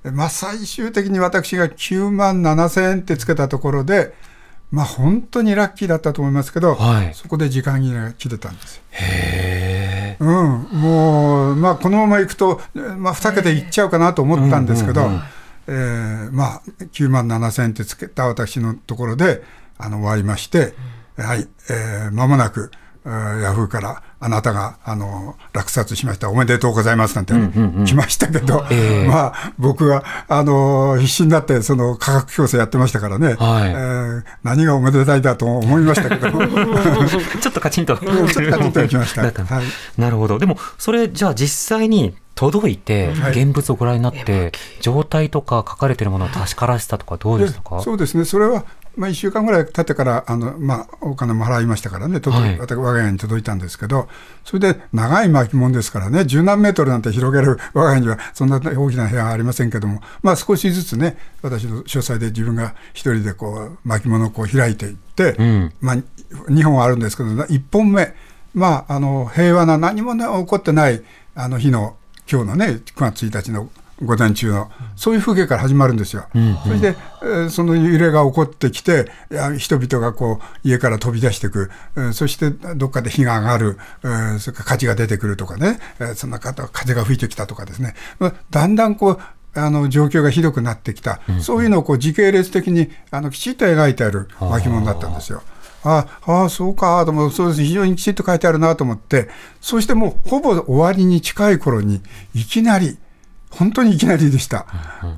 [0.04, 4.14] うん、まあ、最終的に私が9万7000円ってつけたところで、
[4.72, 8.84] まあ、本当にラッキーだったと思いますけど、はい、そこで時間切れが切れたんですよ。
[8.92, 15.10] へうん、もう、まあ、このままいくと、まあ、2桁いっちゃうかなと思ったんですけど、
[15.68, 19.42] えー、まあ、9万7000円ってつけた私のところで、
[19.80, 20.76] あの、終わりまして、
[21.18, 22.70] うん、はい、えー、間もなく、
[23.04, 27.34] ヤフーからあなたがあの落札しました、おめでとうございますなんて、
[27.86, 36.30] 来ましたけど、えー、まあ、僕はあの必死になって、その価格競争やってましたからね、はい、えー、何がおめでたいだと思いましたけど、
[37.42, 39.24] ちょっとカチンと、ちょっとカチンときました。
[39.24, 39.32] はい、
[40.00, 47.82] なるほど、でも、それ、じゃあ、実際に届いて、現物をご覧になって、状態とか書かれてるものを確からせたとか、どうでしたか？
[47.82, 54.10] そうですね、それはまあ、1週間ぐらい経ってからあの、まあ、お金も払いましたからね、はい、我が家に届いたんですけど、
[54.44, 65.96] それで長い巻物ですからね、十何メートルなんて広げる 我が家には、そんな大きな部屋はありませんけども、まあ、少しずつね、私の書斎で自分が一人でこう巻物をこう開いていって、うん、まあ、
[66.50, 68.14] 2本あるんですけど、1本目、
[68.54, 71.02] まあ、あの平和な何も、ね、起こってない
[71.36, 71.96] あの日の、
[72.30, 73.70] 今日のね、9月1日の
[74.02, 76.26] 午前中の、そういう風景から始まるんですよ。
[76.34, 76.50] うん。
[76.50, 79.12] うん、それで、えー、その揺れが起こってきて、
[79.58, 87.96] 人々がこう家から飛び出していく、えー、そしてどっかで火が上がる、えー、それから火事が出てくるとかね、えー、そんな方風が吹いてきたとかですね、
[88.50, 89.20] だんだんこう、
[89.54, 91.36] あの状況がひどくなってきた、うん。
[91.36, 95.44] うん、そういうのをこう時系列的にあのきちっと描いてある巻物だったんですよ。
[95.84, 97.64] ああ、そうか、と思そうです。
[97.64, 99.30] 非常にきちっと書いてあるなと思って、
[99.62, 102.02] そしてもうほぼ終わりに近い頃に、
[102.36, 102.98] いきなり、
[103.52, 104.66] 本当にいきなりでした。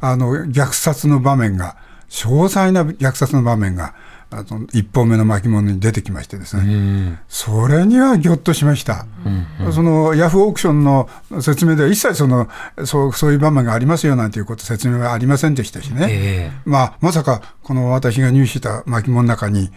[0.02, 1.78] あの、虐殺の場面が、
[2.10, 3.96] 詳細な虐殺の場面が、
[4.36, 11.08] あの一本目の巻物に出てきましてですね、それにはぎょっとしました、うんうん、そのヤフーオークションの
[11.40, 12.50] 説明では一切その
[12.84, 19.70] そうそういう場面がありますよなんていうこと説明はありませんでしたしね、えー、まあ、まさかこの私が入手した巻物の中に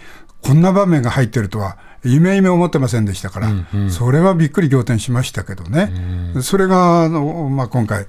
[0.42, 5.92] こんな場面が入ってるとは夢夢思ってませんでしたから、うんうん、それはびっくり仰天しましたけどね、
[6.40, 8.06] それがあの、まあ、今回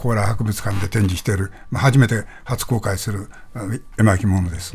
[0.00, 3.28] 高麗博物館で展示している、まあ、初めて初公開する
[3.98, 4.74] 絵巻物です。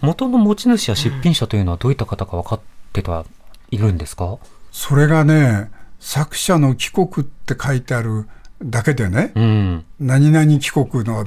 [0.00, 2.60] 元の持ち主や出品者というのはどういった方か分かっ
[2.94, 3.26] ては
[3.70, 4.38] いるんですか？
[4.72, 8.26] それがね、作者の帰国って書いてある
[8.62, 11.26] だけでね、うん、何々帰国の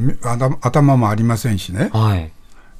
[0.62, 2.32] 頭もありませんしね、はい、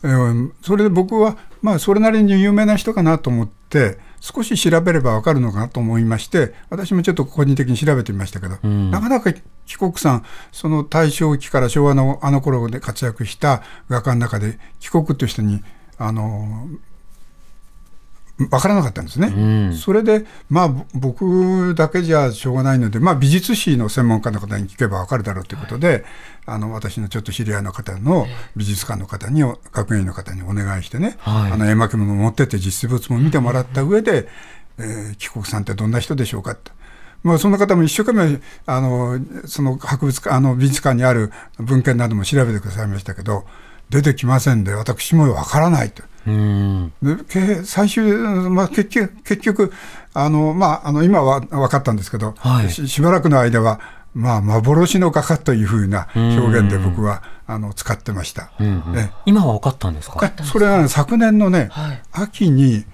[0.04, 9.34] えー、それで僕は、まあ、それなりに有名な人かなと思って、少し調べれば分かるのかなと思いまして、私もちょっと個人的に調べてみましたけど、うん、なかなか
[9.66, 15.64] 帰国さん、その大正期から昭和のあの頃で活躍した画家の中で、帰国という人に、
[15.98, 16.68] あの、
[18.50, 19.28] 分からなかったんですね。
[19.28, 26.04] うん、それで、まあ、僕だけじゃしょうがないので、まあ、美術史の専門家の方に聞けば分かるだろうということで、はい、
[26.46, 34.28] あの私のちょっと知り合いの方の美術館の方に、学芸員の方にお願いしてね、はい、あの絵巻物を持ってって実物も見てもらった上で、
[34.78, 36.72] えー、帰国さんってどんな人でしょうかって。
[37.24, 43.46] まあ、その方も一生懸命あのその博物館あの美術館にある文献なども調べてくださいましたけど
[43.92, 46.02] 出てきませんで私もわからないと。
[46.26, 46.94] うん。
[47.04, 48.04] でけ最終、
[48.50, 49.74] まあ、結局結局
[50.14, 52.70] あの、まあ、あの今は分かったんですけど、はい。
[52.72, 53.80] ししばらくの間は、
[54.14, 58.52] まあ、幻の画家というふうな表現で僕はあの使ってました。
[58.60, 58.98] うんうん。
[58.98, 60.20] え今は分かったんですか？
[60.26, 62.02] えそれは、ね、昨年のね、はい。
[62.12, 62.86] 秋に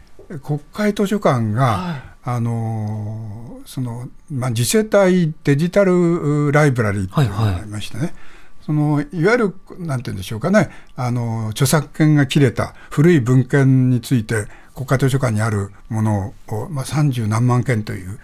[0.44, 8.14] 国会図書館が、あのそのまあ、次世代デジタルライブラリーっていうのがありましてね、
[8.68, 18.20] そのいわゆるなんて言うんでしょうかねあの著作権が切れた古い文献について国家図書館にあるものを、まあ、30何万件という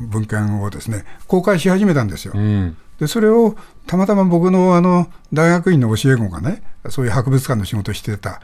[0.00, 2.34] 文献をですね公開し始めたんですよ。
[2.34, 3.56] うんでそれを
[3.88, 8.40] たまたま僕のあの大学院の教え子がねそういう博物館の仕事をしてた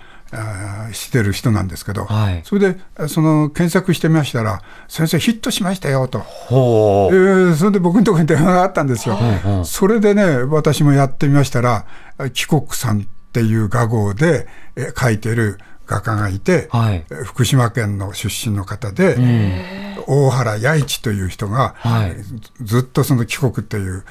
[0.93, 2.43] してる人なんですけど、はい。
[2.45, 6.19] それでその検索してみましたら「先生ヒットしましたよ」と、
[6.51, 9.19] えーそれで僕のところに電話があったんですよ。
[9.45, 9.64] うんうん。
[9.64, 11.85] それでね私もやってみましたら
[12.33, 17.05] 帰国さんっていう画号でえー描いてる画家がいて、はい。
[17.11, 19.16] えー福島県の出身の方で、
[20.07, 22.14] 大原弥一という人が、はい。
[22.23, 24.05] ずずっとその帰国っていう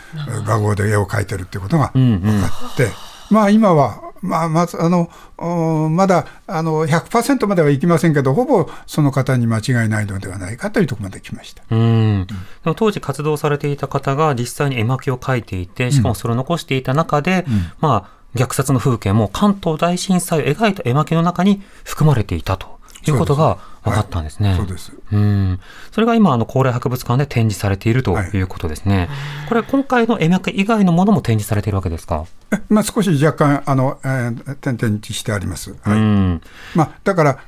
[0.46, 2.20] 画号で絵を描いてるっていうことがうんうん。
[2.22, 2.90] 分かって、
[3.30, 11.64] まあ今は、まあ、まずあのおまだあの100%まではいきませんけどほぼその方に間違いないのではないかというところまで来ました。
[11.70, 12.34] うん、で
[12.66, 17.46] も当時活動されていた方が実際に絵巻を描いていてしかもそれを残していた中で、
[17.80, 24.56] まあ虐殺の風景も関東大震災を描いた絵巻の中に含まれていたということが分かったんですね。
[24.58, 24.92] そうです。
[25.12, 25.60] うん、
[25.92, 29.10] それが今あの高麗博物館で展示されているとはいいうことですね。
[29.48, 32.26] これ今回の絵巻以外のものも展示されているわけですか？
[32.52, 35.76] えまあ、少し若干あの、えー点々してあります。
[35.82, 36.42] はいうん、
[36.76, 37.40] まあ、だから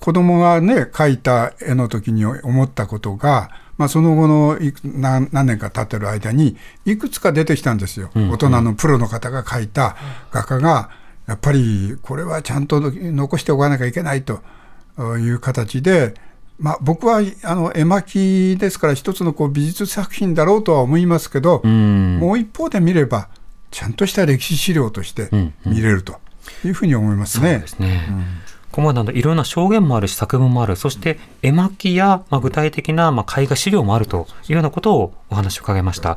[0.00, 9.96] 子供がね描いた絵の時に思ったことが、まあ、その後の何何年か経ってる間にいくつか出てきたんですよ、大人のプロの方が描いた
[10.32, 10.90] 画家が
[11.26, 14.40] やっぱりこれはちゃんと残しておかなきゃいけないと
[15.18, 16.14] いう形で、
[16.58, 23.28] まあ、僕はあの絵巻ですから一つのこう美術作品だろうとは思いますけど、うん、もう一方で見れば
[23.70, 25.74] ちゃんとした歴史資料としてうんうん。
[25.74, 26.20] 見れると
[26.64, 27.52] いうふうに思いますね。
[27.52, 28.02] そうですね。
[28.70, 30.76] ここまでいろんな証言もあるし作文もある。
[30.76, 36.16] そして絵巻や、まあ、具体的な、まあ、絵画資料もあるというようなことをお話を伺いました。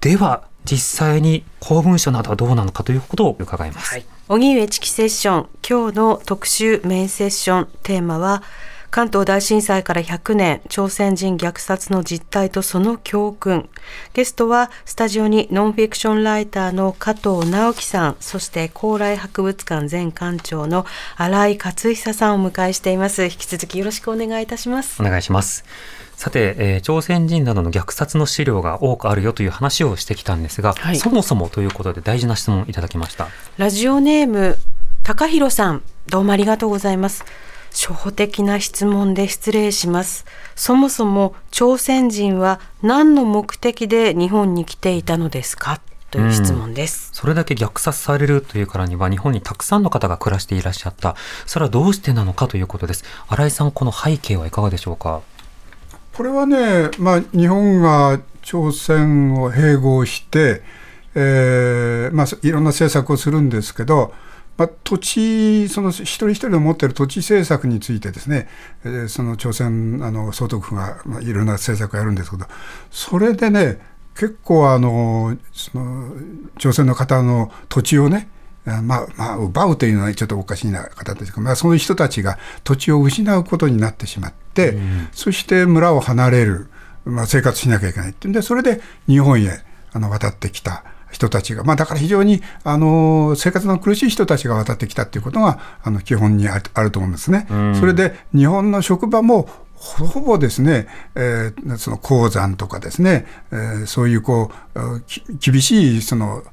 [0.00, 8.42] では実際に公文書などはどうなのかということを伺います、荻上チキセッション今日の特集メインセッションテーマは
[8.92, 13.70] 関東大震災から100年朝鮮人虐殺の実態とその教訓。
[14.12, 20.84] ゲストはスタジオにノンフィクションライターの加藤直樹さんそして高麗博物館前館長の
[21.16, 23.24] 新井勝久さんをお迎えしています。
[23.24, 25.00] 引き続きよろしくお願いいたします。
[25.00, 25.64] お願いします
[26.22, 30.96] さて、えー朝鮮人などの虐殺の資料が多くあるよという話をしてきたんですが、はい。
[30.96, 33.26] そもそもということで大事な質問をいただきました。
[33.58, 34.56] ラジオネーム
[35.02, 37.24] 高弘さんどうもありがとうございます。
[37.72, 40.24] 初歩的な質問で失礼します。
[40.54, 45.80] そもそも朝鮮人は何の目的で日本に来ていたのですか？
[46.12, 51.16] という質問です、それだけ虐殺されるというからには日本にたくさんの方が暮らしていらっしゃった。
[51.46, 53.02] それはどうしてなのかということです。
[53.28, 55.22] 新井さんこの背景はいかがでしょうか？
[56.14, 60.62] これはね、まあ、日本が朝鮮を併合して、
[61.14, 64.12] えーまあ、いろんな政策をするんですけど、
[64.58, 68.48] まあ、土地、その一人一人の持っている土地政策についてですね、
[68.84, 72.44] えーその朝鮮あの総督府が、まあ、いろんな政策をやるんですけど、
[72.90, 73.78] それでね、
[74.14, 76.12] 結構あのその
[76.58, 78.28] 朝鮮の方の土地をね、
[78.64, 84.78] まあまあ、奪うというのはちょっとおかしいな方ですけど、まあ、そういう人たちが土地を失うことになってしまって、
[85.12, 86.68] そして村を離れる、
[87.04, 89.50] まあ、生活しなきゃいけないっていうんでそれで日本へ
[89.92, 97.46] あの渡ってきた人たちが、まあ、だから非常にあの生活の苦しい人たちが渡ってきたっていうことがあの基本にあると思うんですね。
[97.78, 106.44] それで日本の職場もほほぼですね、えーその鉱山とかですね、えーそういうこうき厳しいそのお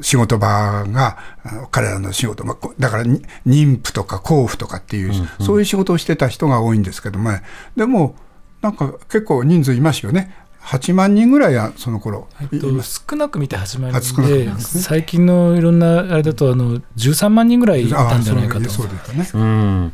[0.00, 7.30] 仕事場があ彼らの仕事、まあ、こだからに妊婦とか交付とかっていう、そういう仕事をしてた人が多いんですけども、
[7.76, 8.16] でも
[8.62, 10.34] なんか結構人数いますよね。
[10.62, 18.66] 8万人ぐらいはその頃えっと少なく見て8万人でね最近のいろんなあれだとあの13万人ぐらいいたんじゃないかと。
[18.66, 19.40] あそうですね。
[19.40, 19.92] うん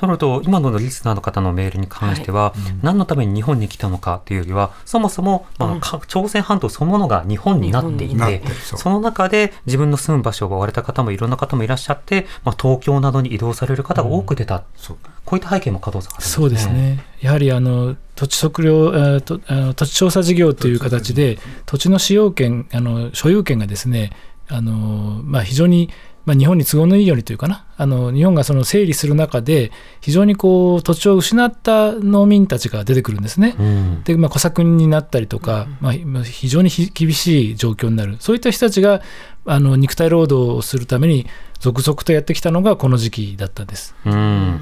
[0.00, 14.96] となると今のリスナーの方のメールに関しては、何のために日本に来たのかというよりはそもそも、まあか朝鮮半島そのものが日本になっていてその中で自分の住む場所が追われた方もいろんな方もいらっしゃって、まあ、東京などに移動される方が多く出た、そう。
[15.26, 24.12] こういった背景も加藤さんあるんそうですね、やはりあの土地測量、えーとあの土地調査事業という形で、土地の使用権、あの所有権がですね、
[24.48, 25.90] あのまあ、非常に、
[26.30, 27.64] まあ、日本に都合のいいようにというかな。
[27.76, 33.56] あの日本がその整理する中で非常にこう土地を失った農民たちが出てくるんですね。
[33.58, 34.02] うん。
[34.04, 38.16] で、まあ、小作になったりとか、まあ、非常にひ厳しい状況になる。
[38.20, 39.02] そういった人たちが
[39.44, 41.26] あの肉体労働をするために
[41.58, 43.96] 続々とやってきたのがこの時期だったんです。
[44.06, 44.60] うん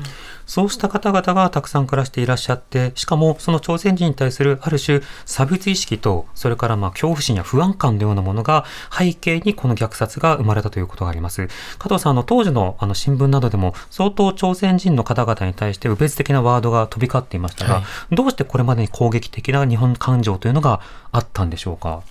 [0.48, 11.48] そうした方々がたくさん暮らしていらっしゃって、しかもその朝鮮人に対するある種差別意識と、それからまあ恐怖心や不安感のようなものが背景にこの虐殺が生まれたということがあります。
[11.78, 20.80] 加藤さん、あの当時のあの新聞などでも相当朝鮮人の方々に対して侮蔑的なワードが飛び交っていましたが、はどうしてこれまでに攻撃的な日本感情というのが
[21.12, 22.02] あったんでしょうか？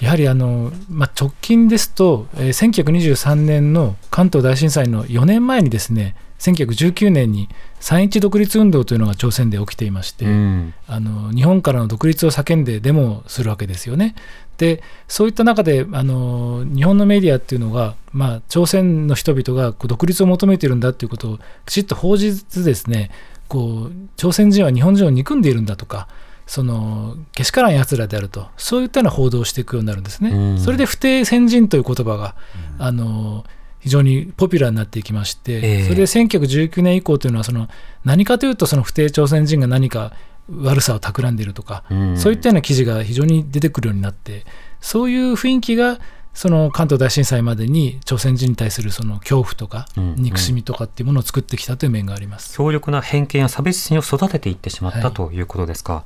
[0.00, 7.48] やはりあの、まあ、直近ですと、えー1923年の関東大震災の4年前にですね1919年に
[7.80, 14.14] 三一独立運動というのが朝鮮で起きていまして、うんあの日本からの独立を叫んでデモをするわけですよね。
[14.56, 23.10] でそういった中であの日本のメディアっていうのが、まあ、朝鮮の人々がこう独立を求めているんだということをきちっと報じずですね
[23.48, 26.06] こう朝鮮人は日本人を憎んでいるんだとか
[26.46, 30.30] そのけしからんやつらであるとそういったような報道をしていくようになるんですね。
[30.30, 32.34] うんそれで不定先人という言葉が、
[32.78, 33.44] あの
[33.84, 37.68] 非常にポピュラーになっていきまして、ええそれで1919年以降というのはその
[38.02, 40.14] 何かというとその不定朝鮮人が何か
[40.50, 44.46] 悪さを企んでいるとか、うんそういったような記事が非常に出てくるようになって
[44.80, 46.00] そういう雰囲気が
[46.32, 52.56] その関東大震災までに朝鮮人に対するその恐怖とかうん憎しみとかっていうものを作ってきたという面があります。
[52.56, 56.04] 強力な偏見や差別心を育てていってしまった、はいということですか。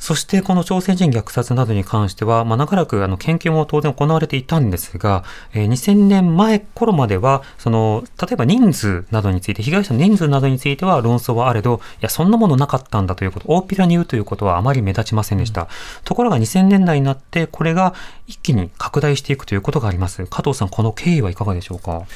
[0.00, 5.22] そしてこの朝鮮人虐殺などに関しては、まあ、長らくあの研究も当然行われていたんですが、
[5.52, 15.68] えー2000年前頃まではその例えば人数などについて被害者の人数などについては論争はあれどいやそんなものなかったんだということ大っぴらに言うということはあまり目立ちませんでした、
[16.04, 17.94] ところが2000年代になってこれが
[18.26, 20.26] 一気に拡大していくということがあります。
[20.26, 22.06] 加藤さんこの経緯はいかがでしょうか？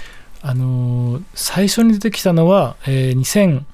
[0.42, 3.64] あのー最初に出てきたのは、えー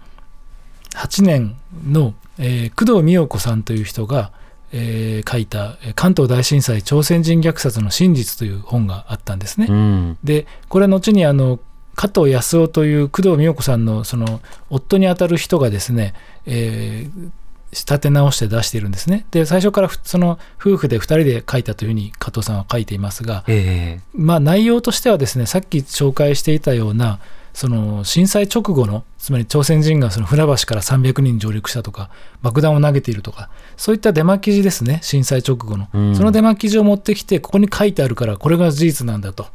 [0.94, 1.56] 2008年
[1.86, 4.32] の、えー工藤美代子さんという人が、
[4.72, 9.66] えー書いたえー「関東大震災朝鮮人虐殺の真実」という本があったんですね。
[9.68, 11.60] うんでこれは後にあの
[11.94, 16.14] 加藤康夫という工藤美代子さんのその夫にあたる人がですね、
[16.46, 17.30] えー
[17.72, 19.26] 仕立て直して出しているんですね。
[19.30, 27.20] で最初からふその夫婦で2人で書いたというふうに加藤さんは書いていますが、えまあ、内容としてはですねさっき紹介していたような
[27.52, 32.10] その震災直後のつまり朝鮮人がその船橋から300人上陸したとか
[32.42, 36.16] 爆弾を投げているとかそういったデマ記事ですね震災直後の、うん。
[36.16, 39.46] そのデマ記事を持ってきてここに書いてあるからこれが事実なんだと。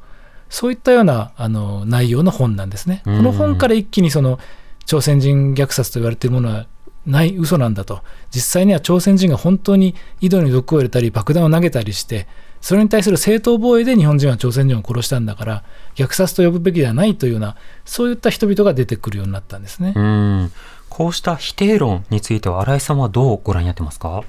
[0.49, 3.01] そういったようなあの内容の本なんですね。
[3.05, 3.17] うん。
[3.17, 4.39] この本から一気にその
[4.85, 6.67] 朝鮮人虐殺と言われているものは
[7.05, 8.01] ない嘘なんだと。
[8.31, 12.27] 実際には朝鮮人が本当に井戸に毒を入れたり爆弾を投げたりして
[12.65, 15.63] それに対する正当防衛で日本人は朝鮮人を殺したんだから
[15.93, 19.93] 虐殺と呼ぶべきではないというようなそういった人々が出てくるようになったんですね。
[19.95, 20.51] うん。
[20.89, 24.23] こうした否定論については新井さんはどうご覧になってますか？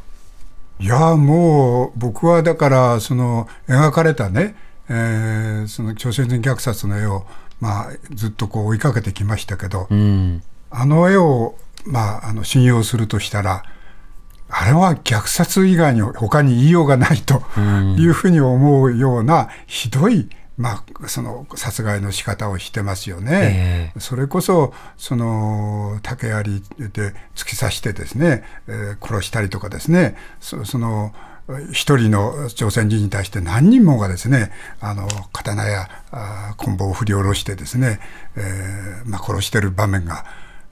[0.79, 4.55] いやもう僕はだからその描かれたね、
[4.91, 7.25] えーその朝鮮人虐殺の絵を、
[7.59, 10.43] まあ、ずっとこう追いかけてきましたけど、うん。
[10.71, 11.55] あの絵を、
[11.87, 13.63] まあ、あの信用するとしたら
[14.49, 23.93] あれは虐殺以外に他に言いようがないとうんいうふうに思うようなひどい、まあ、その殺害の仕方をしてますよね。
[23.97, 31.13] えそれこそその竹槍で突き刺してですね、えー殺したりとかですねそその
[31.71, 38.01] 一人の朝鮮人に対して何人もがですねあの刀やあー棍棒を振り下ろしてですね、
[38.37, 40.25] えーまあ、殺してる場面が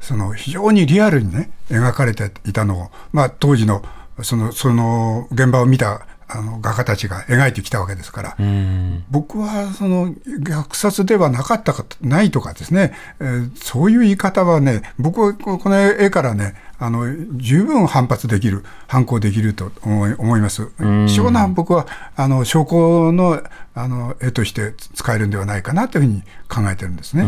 [0.05, 3.82] その非常にリアルにね描かれていたのを、まあ、当時の
[4.22, 8.36] そのその現場を見たあの画家たちが描いてきたわけですから。
[8.38, 21.86] うん僕はその虐殺ではなかったかないとかですね、えーそういう言い方はね僕はここの絵からねあの十分反発できる反抗できると思いますん貴重な僕は
[22.16, 23.42] あの証拠の
[23.74, 27.24] あの絵として使えるんではないかなというふうに考えてるんですね。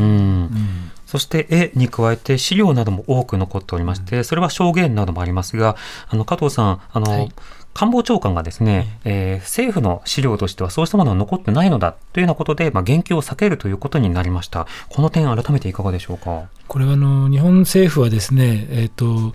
[1.07, 5.77] うんそして絵に加えて資料なども多く残っておりまして、それは証言などもありますが、
[6.09, 7.33] あの加藤さん、あの、はい
[7.79, 14.67] 官房長官がですね、えー政府の資料としてはそうしたものは残ってないのだというようなことで、まあ、言及を避けるということになりました。
[14.89, 16.49] この点、改めていかがでしょうか？
[16.69, 19.35] これはあの日本政府はですね、えーと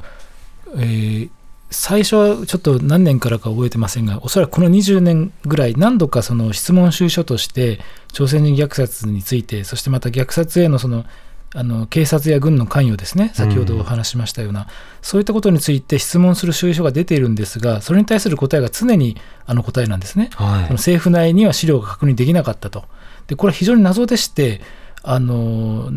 [0.76, 1.30] えー
[1.74, 7.80] 最初はちょっと何年からか覚えてませんが、おそらくこの20年ぐらい、何度かその質問収書として、
[8.12, 11.06] 朝鮮人虐殺について、そしてまた虐殺へのその
[11.54, 14.68] あの警察や軍の関与ですね、先ほどお話ししましたような、
[15.02, 20.30] そういったことについて質問する収書が出ているんですが、それに対する答えが常にあの答えなんですね。
[20.34, 22.86] はいその政府内には資料が確認できなかったと。
[23.28, 24.62] でこれは非常に謎でして
[25.04, 25.92] あの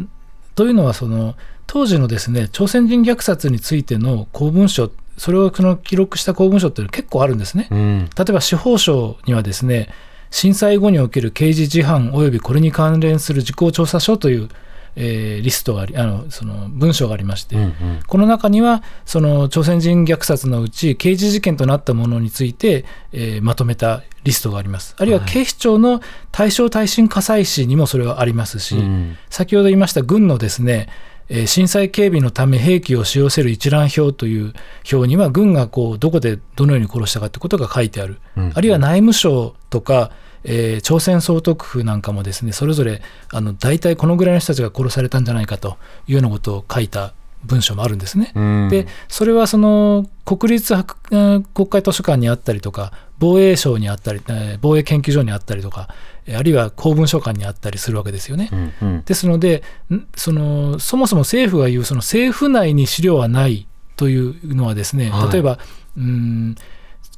[0.55, 1.37] というのはその
[1.67, 7.69] 当時のですね朝鮮人虐殺についての公文書それをその記録した公文書っていうのは結構あるんですね。
[7.71, 9.89] うん例えば司法省にはですね
[10.31, 14.49] 震災後における刑事事犯及びこれに関連する事項調査書という、
[14.97, 17.75] えーリストがありあのその文書がありまして、うんうん。
[18.07, 24.95] この中にはその朝鮮人虐殺のうち刑事事件となったものについて、えーまとめたリストがあります。
[24.99, 25.29] あるいははい。
[25.29, 26.01] 警視庁の
[26.33, 29.17] 大正耐震火災士にもそれはありますし、うん。
[29.31, 30.89] 先ほど言いました軍のですね、
[31.29, 34.53] えー震災警備のため兵器を使用せる一覧表という
[34.93, 38.53] 表には軍がこうどこでどのように殺したかということが書いてある、うん。
[38.55, 40.11] あるいは内務省とか、
[40.45, 45.77] えー朝鮮総督府なんかもですねそれぞれあの大体このぐらいの人たちが殺されたんじゃないかと
[46.07, 47.15] いうようなことを書いた
[47.45, 48.33] 文書もあるんですね。
[48.35, 55.89] うんでそれはその国立国会図書館にあったりとか防衛省にあったり、えー防衛研究所にあったりとか
[56.27, 58.49] えーあるいは公文書館にあったりするわけですよね。
[58.53, 63.67] うんうんですのでんそのそもそも政府が言うその政府内に資料はない
[63.97, 65.59] というのはですねはい例えば、
[65.97, 66.57] うーん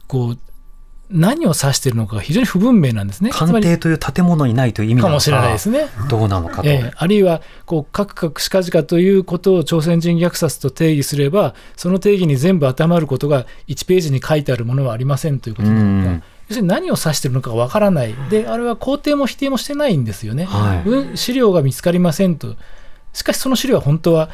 [0.09, 0.39] こう
[1.11, 3.31] 何を指しているのかが非常に不文明なんですね。
[3.33, 5.87] 官邸という建物にないという意味なのかかもしれないですね。
[6.09, 6.93] どうなのかと、ええ。
[6.97, 16.23] あるいはこうカクカクしかじかということを朝鮮人虐殺と定義すればその定義に全部当てはまることが1ページに書いてあるものはありませんということなのか、うん。
[16.49, 18.15] 要するに何を指しているのかわからない。
[18.29, 20.89] であれは肯定も否定もしてないんですよね、はい。
[20.89, 21.17] うん。
[21.17, 22.57] 資料が見つかりませんと。
[23.13, 24.29] しかしその資料は本当は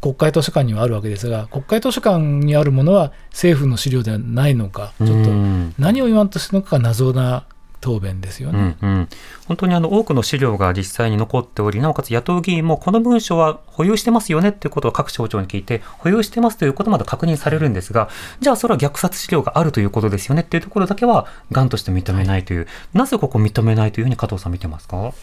[0.00, 5.74] 国会図書館にはあるわけですが国会図書館にあるものは政府の資料ではないのかちょっとうん。
[5.78, 7.44] 何を言わんとしてるのかが謎な
[7.80, 8.58] 答弁ですようね。
[8.58, 9.08] んうん、
[9.48, 25.14] 本当にあの多くの資料が実際に残っており、なおかつ野党議員もこの文書は保有してますよねということを各省庁に聞いて、保有してますということまで確認されるんですが、じゃあそれは虐殺資料があるということですよねっていうところだけは、がんとして認めないという、なぜここ認めないというふうに加藤さん見てますか？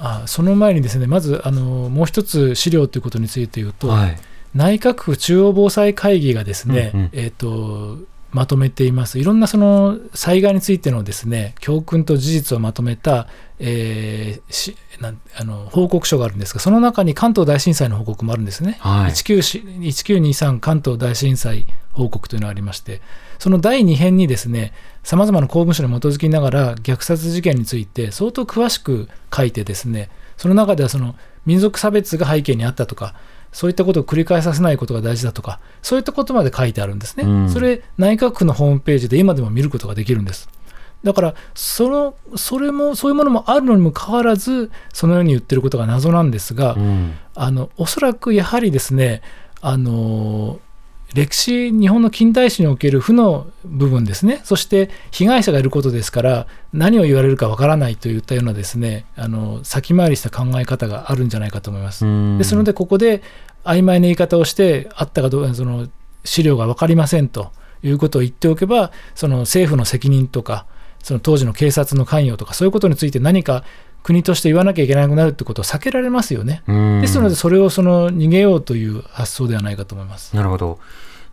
[0.00, 4.16] あその前にですねまずあのもう一つ資料ということについて言うと、はい。
[4.54, 7.10] 内閣府中央防災会議がですね、うんうん。
[7.12, 7.98] えー、と
[8.32, 9.18] まとめています。
[9.18, 13.28] いろんなその災害についてのですね教訓と事実をまとめた、
[13.58, 19.10] えーしなんあの報告書があるんですがその中に関東大震災の報告もあるんですね、はい。
[19.12, 23.00] 19 1923関東大震災報告というのがありまして
[23.40, 24.72] その第2編にですね
[25.02, 31.16] さまざまな公文書に基づきながら虐殺事件について相当詳しく書いてですねその中ではその
[31.46, 33.14] 民族差別が背景にあったとか
[33.50, 37.50] そういったことを繰り返させないことが大事だとかそういったことまで書いてあるんですね、うん。
[37.50, 40.48] それ内閣府のホームページで今でも見ることができるんです。
[41.02, 47.14] だからそのそれもそういうものもあるのにもかかわらずそのように言ってることが謎なんですが、うん。
[47.34, 49.22] あのおそらくやはりですね
[49.62, 50.60] あの
[51.14, 62.06] 歴史日本の近代史における負の部分ですねそして被害者がいることですから何を言われるかわからないといったようなですねあの先回りした考え方があるんじゃないかと思います。
[62.06, 63.22] うんですのでここで
[63.64, 65.88] 曖昧な言い方をしてあったかどうかその
[66.24, 67.50] 資料が分かりませんと
[67.82, 70.66] いうことを言っておけばその政府の責任とか
[71.02, 73.64] その当時の警察の関与とかそういうことについて何か
[74.02, 76.62] 国として言わなきゃいけなくなるってことを避けられますよね。
[76.66, 80.34] うんですのでそれをその逃げようという発想ではないかと思います。
[80.34, 80.78] なるほど。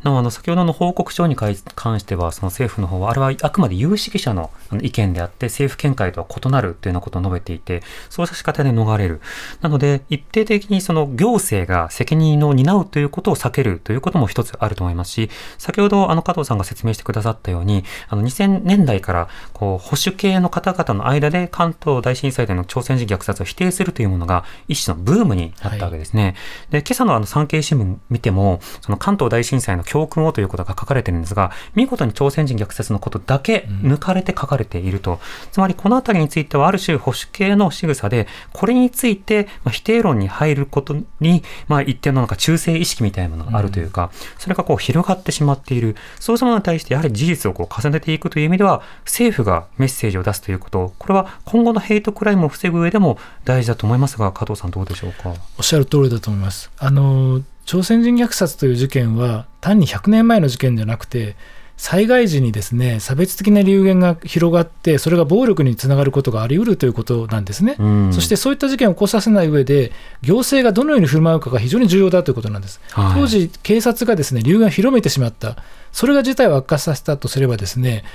[0.04, 9.22] なおあの先ほどの報告書に関しては、その政府の方は、あれはあくまで有識者の意見であって、政府見解とは異なるというようなことを述べていて、そうした仕方で逃れる。
[9.62, 26.36] なので、一定的にその行政が責任を担うということを避けるということも一つあると思いますし、先ほどあの加藤さんが説明してくださったように、あの2000年代からこう保守系の方々の間で関東大震災での朝鮮人虐殺を否定するというものが一種のブームになったわけですね。
[26.70, 35.20] で、今朝のあの産経新聞見ても、その関東大震災の教訓をということが書かれてるんですが、見事に朝鮮人虐殺のことだけ抜かれて書かれていると。
[35.52, 45.96] つまりこのあたりについてはある種保守系の仕草で、これについてまあ否定論に入ることに、まあ一定のなんか忠誠意識みたいなものがあるというか、それがこう広がってしまっている。
[46.20, 55.34] そうしたものに対してやはり事実をこう重ねていくという意味では、政府がメッセージを出すということ、これは今後のヘイトクライムを防ぐ上でも大事だと思いますが、加藤さんどうでしょうか？
[55.58, 56.72] おっしゃる通りだと思います。
[56.78, 61.36] あの朝鮮人虐殺という事件は単に100年前の事件じゃなくて
[61.76, 67.76] 災害時にですね差別的な流言が広がってそれが暴力につながることがあり得るということなんですね。
[67.78, 69.92] うんそしてそういった事件を起こさせない上で
[70.22, 72.80] 行政がどのように振る舞うかが非常に重要だということなんです。
[72.92, 75.58] はい当時警察がですね流言を広めてしまった
[75.92, 78.06] それが事態を悪化させたとすればですね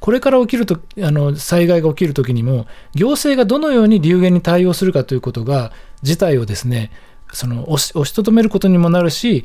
[0.00, 5.70] これから起きるとあの災害が起きるときにも行政がどのように流言に対応するかということが
[6.02, 6.90] 事態をですね
[7.32, 9.44] その押し押しとどめることにもなるし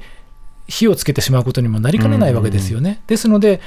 [0.67, 3.01] 火をつけてしまうことにもなりかねないわけですよね。
[3.07, 3.61] ですので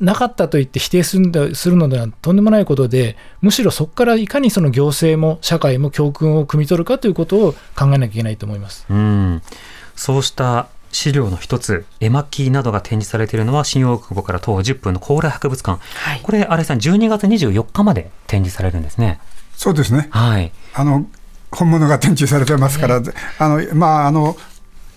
[0.00, 8.86] なかったと言って否定するんだするのではとんでもないことで、むしろそこからいかにその行政も社会も教訓を汲み取るかということを考えなきゃいけないと思います。
[8.90, 9.42] うん、
[9.94, 15.80] そうした資料の一つ、絵巻などが展示されているのは、新大久保から徒歩10分の高麗博物館。
[15.82, 19.20] はいこれ、新井さん、12月24日まで展示されるんですね。
[19.56, 20.08] そうですね。
[20.10, 20.52] はい。
[20.72, 21.06] あの
[21.54, 23.02] 本物が展示されてますから、
[23.38, 24.36] あのまああの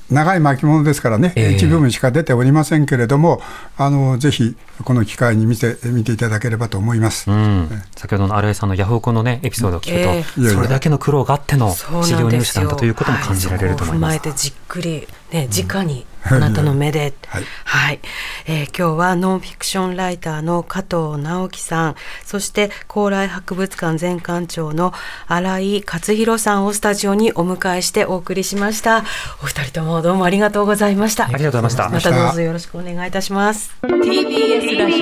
[0.09, 1.51] 長い巻物ですからね、ええ。
[1.55, 3.41] 一部分しか出ておりませんけれども、
[3.77, 4.55] あのぜひ
[4.85, 7.29] この機会に見て見ていただければと思います。
[7.29, 10.41] うん、先ほどの新井さんのヤフオクのね、エピソードを聞くと、ええ。
[10.41, 10.53] いやいや。
[10.53, 14.11] それだけの苦労があってのそう資料入手なんだということも感じられると思います。
[14.11, 14.19] はい。
[14.19, 17.43] 踏まえてじっくり、ね、直にあなたの目で、はい。
[17.65, 17.99] はい、
[18.47, 24.93] えー今日はノンフィクションライターの加藤直樹さん、そして高麗博物館前館長の
[25.27, 29.03] 新井勝弘さんをスタジオにお迎えしてお送りしました。
[29.41, 31.25] お二人ともどうもありがとうございました。
[31.25, 31.89] ありがとうございました。
[31.89, 33.75] またどうぞよろしくお願いいたします。
[33.81, 34.97] TBS ラジ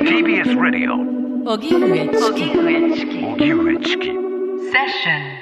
[0.00, 1.16] TBS Radio
[1.48, 5.35] オ荻上チキ荻上チキセッション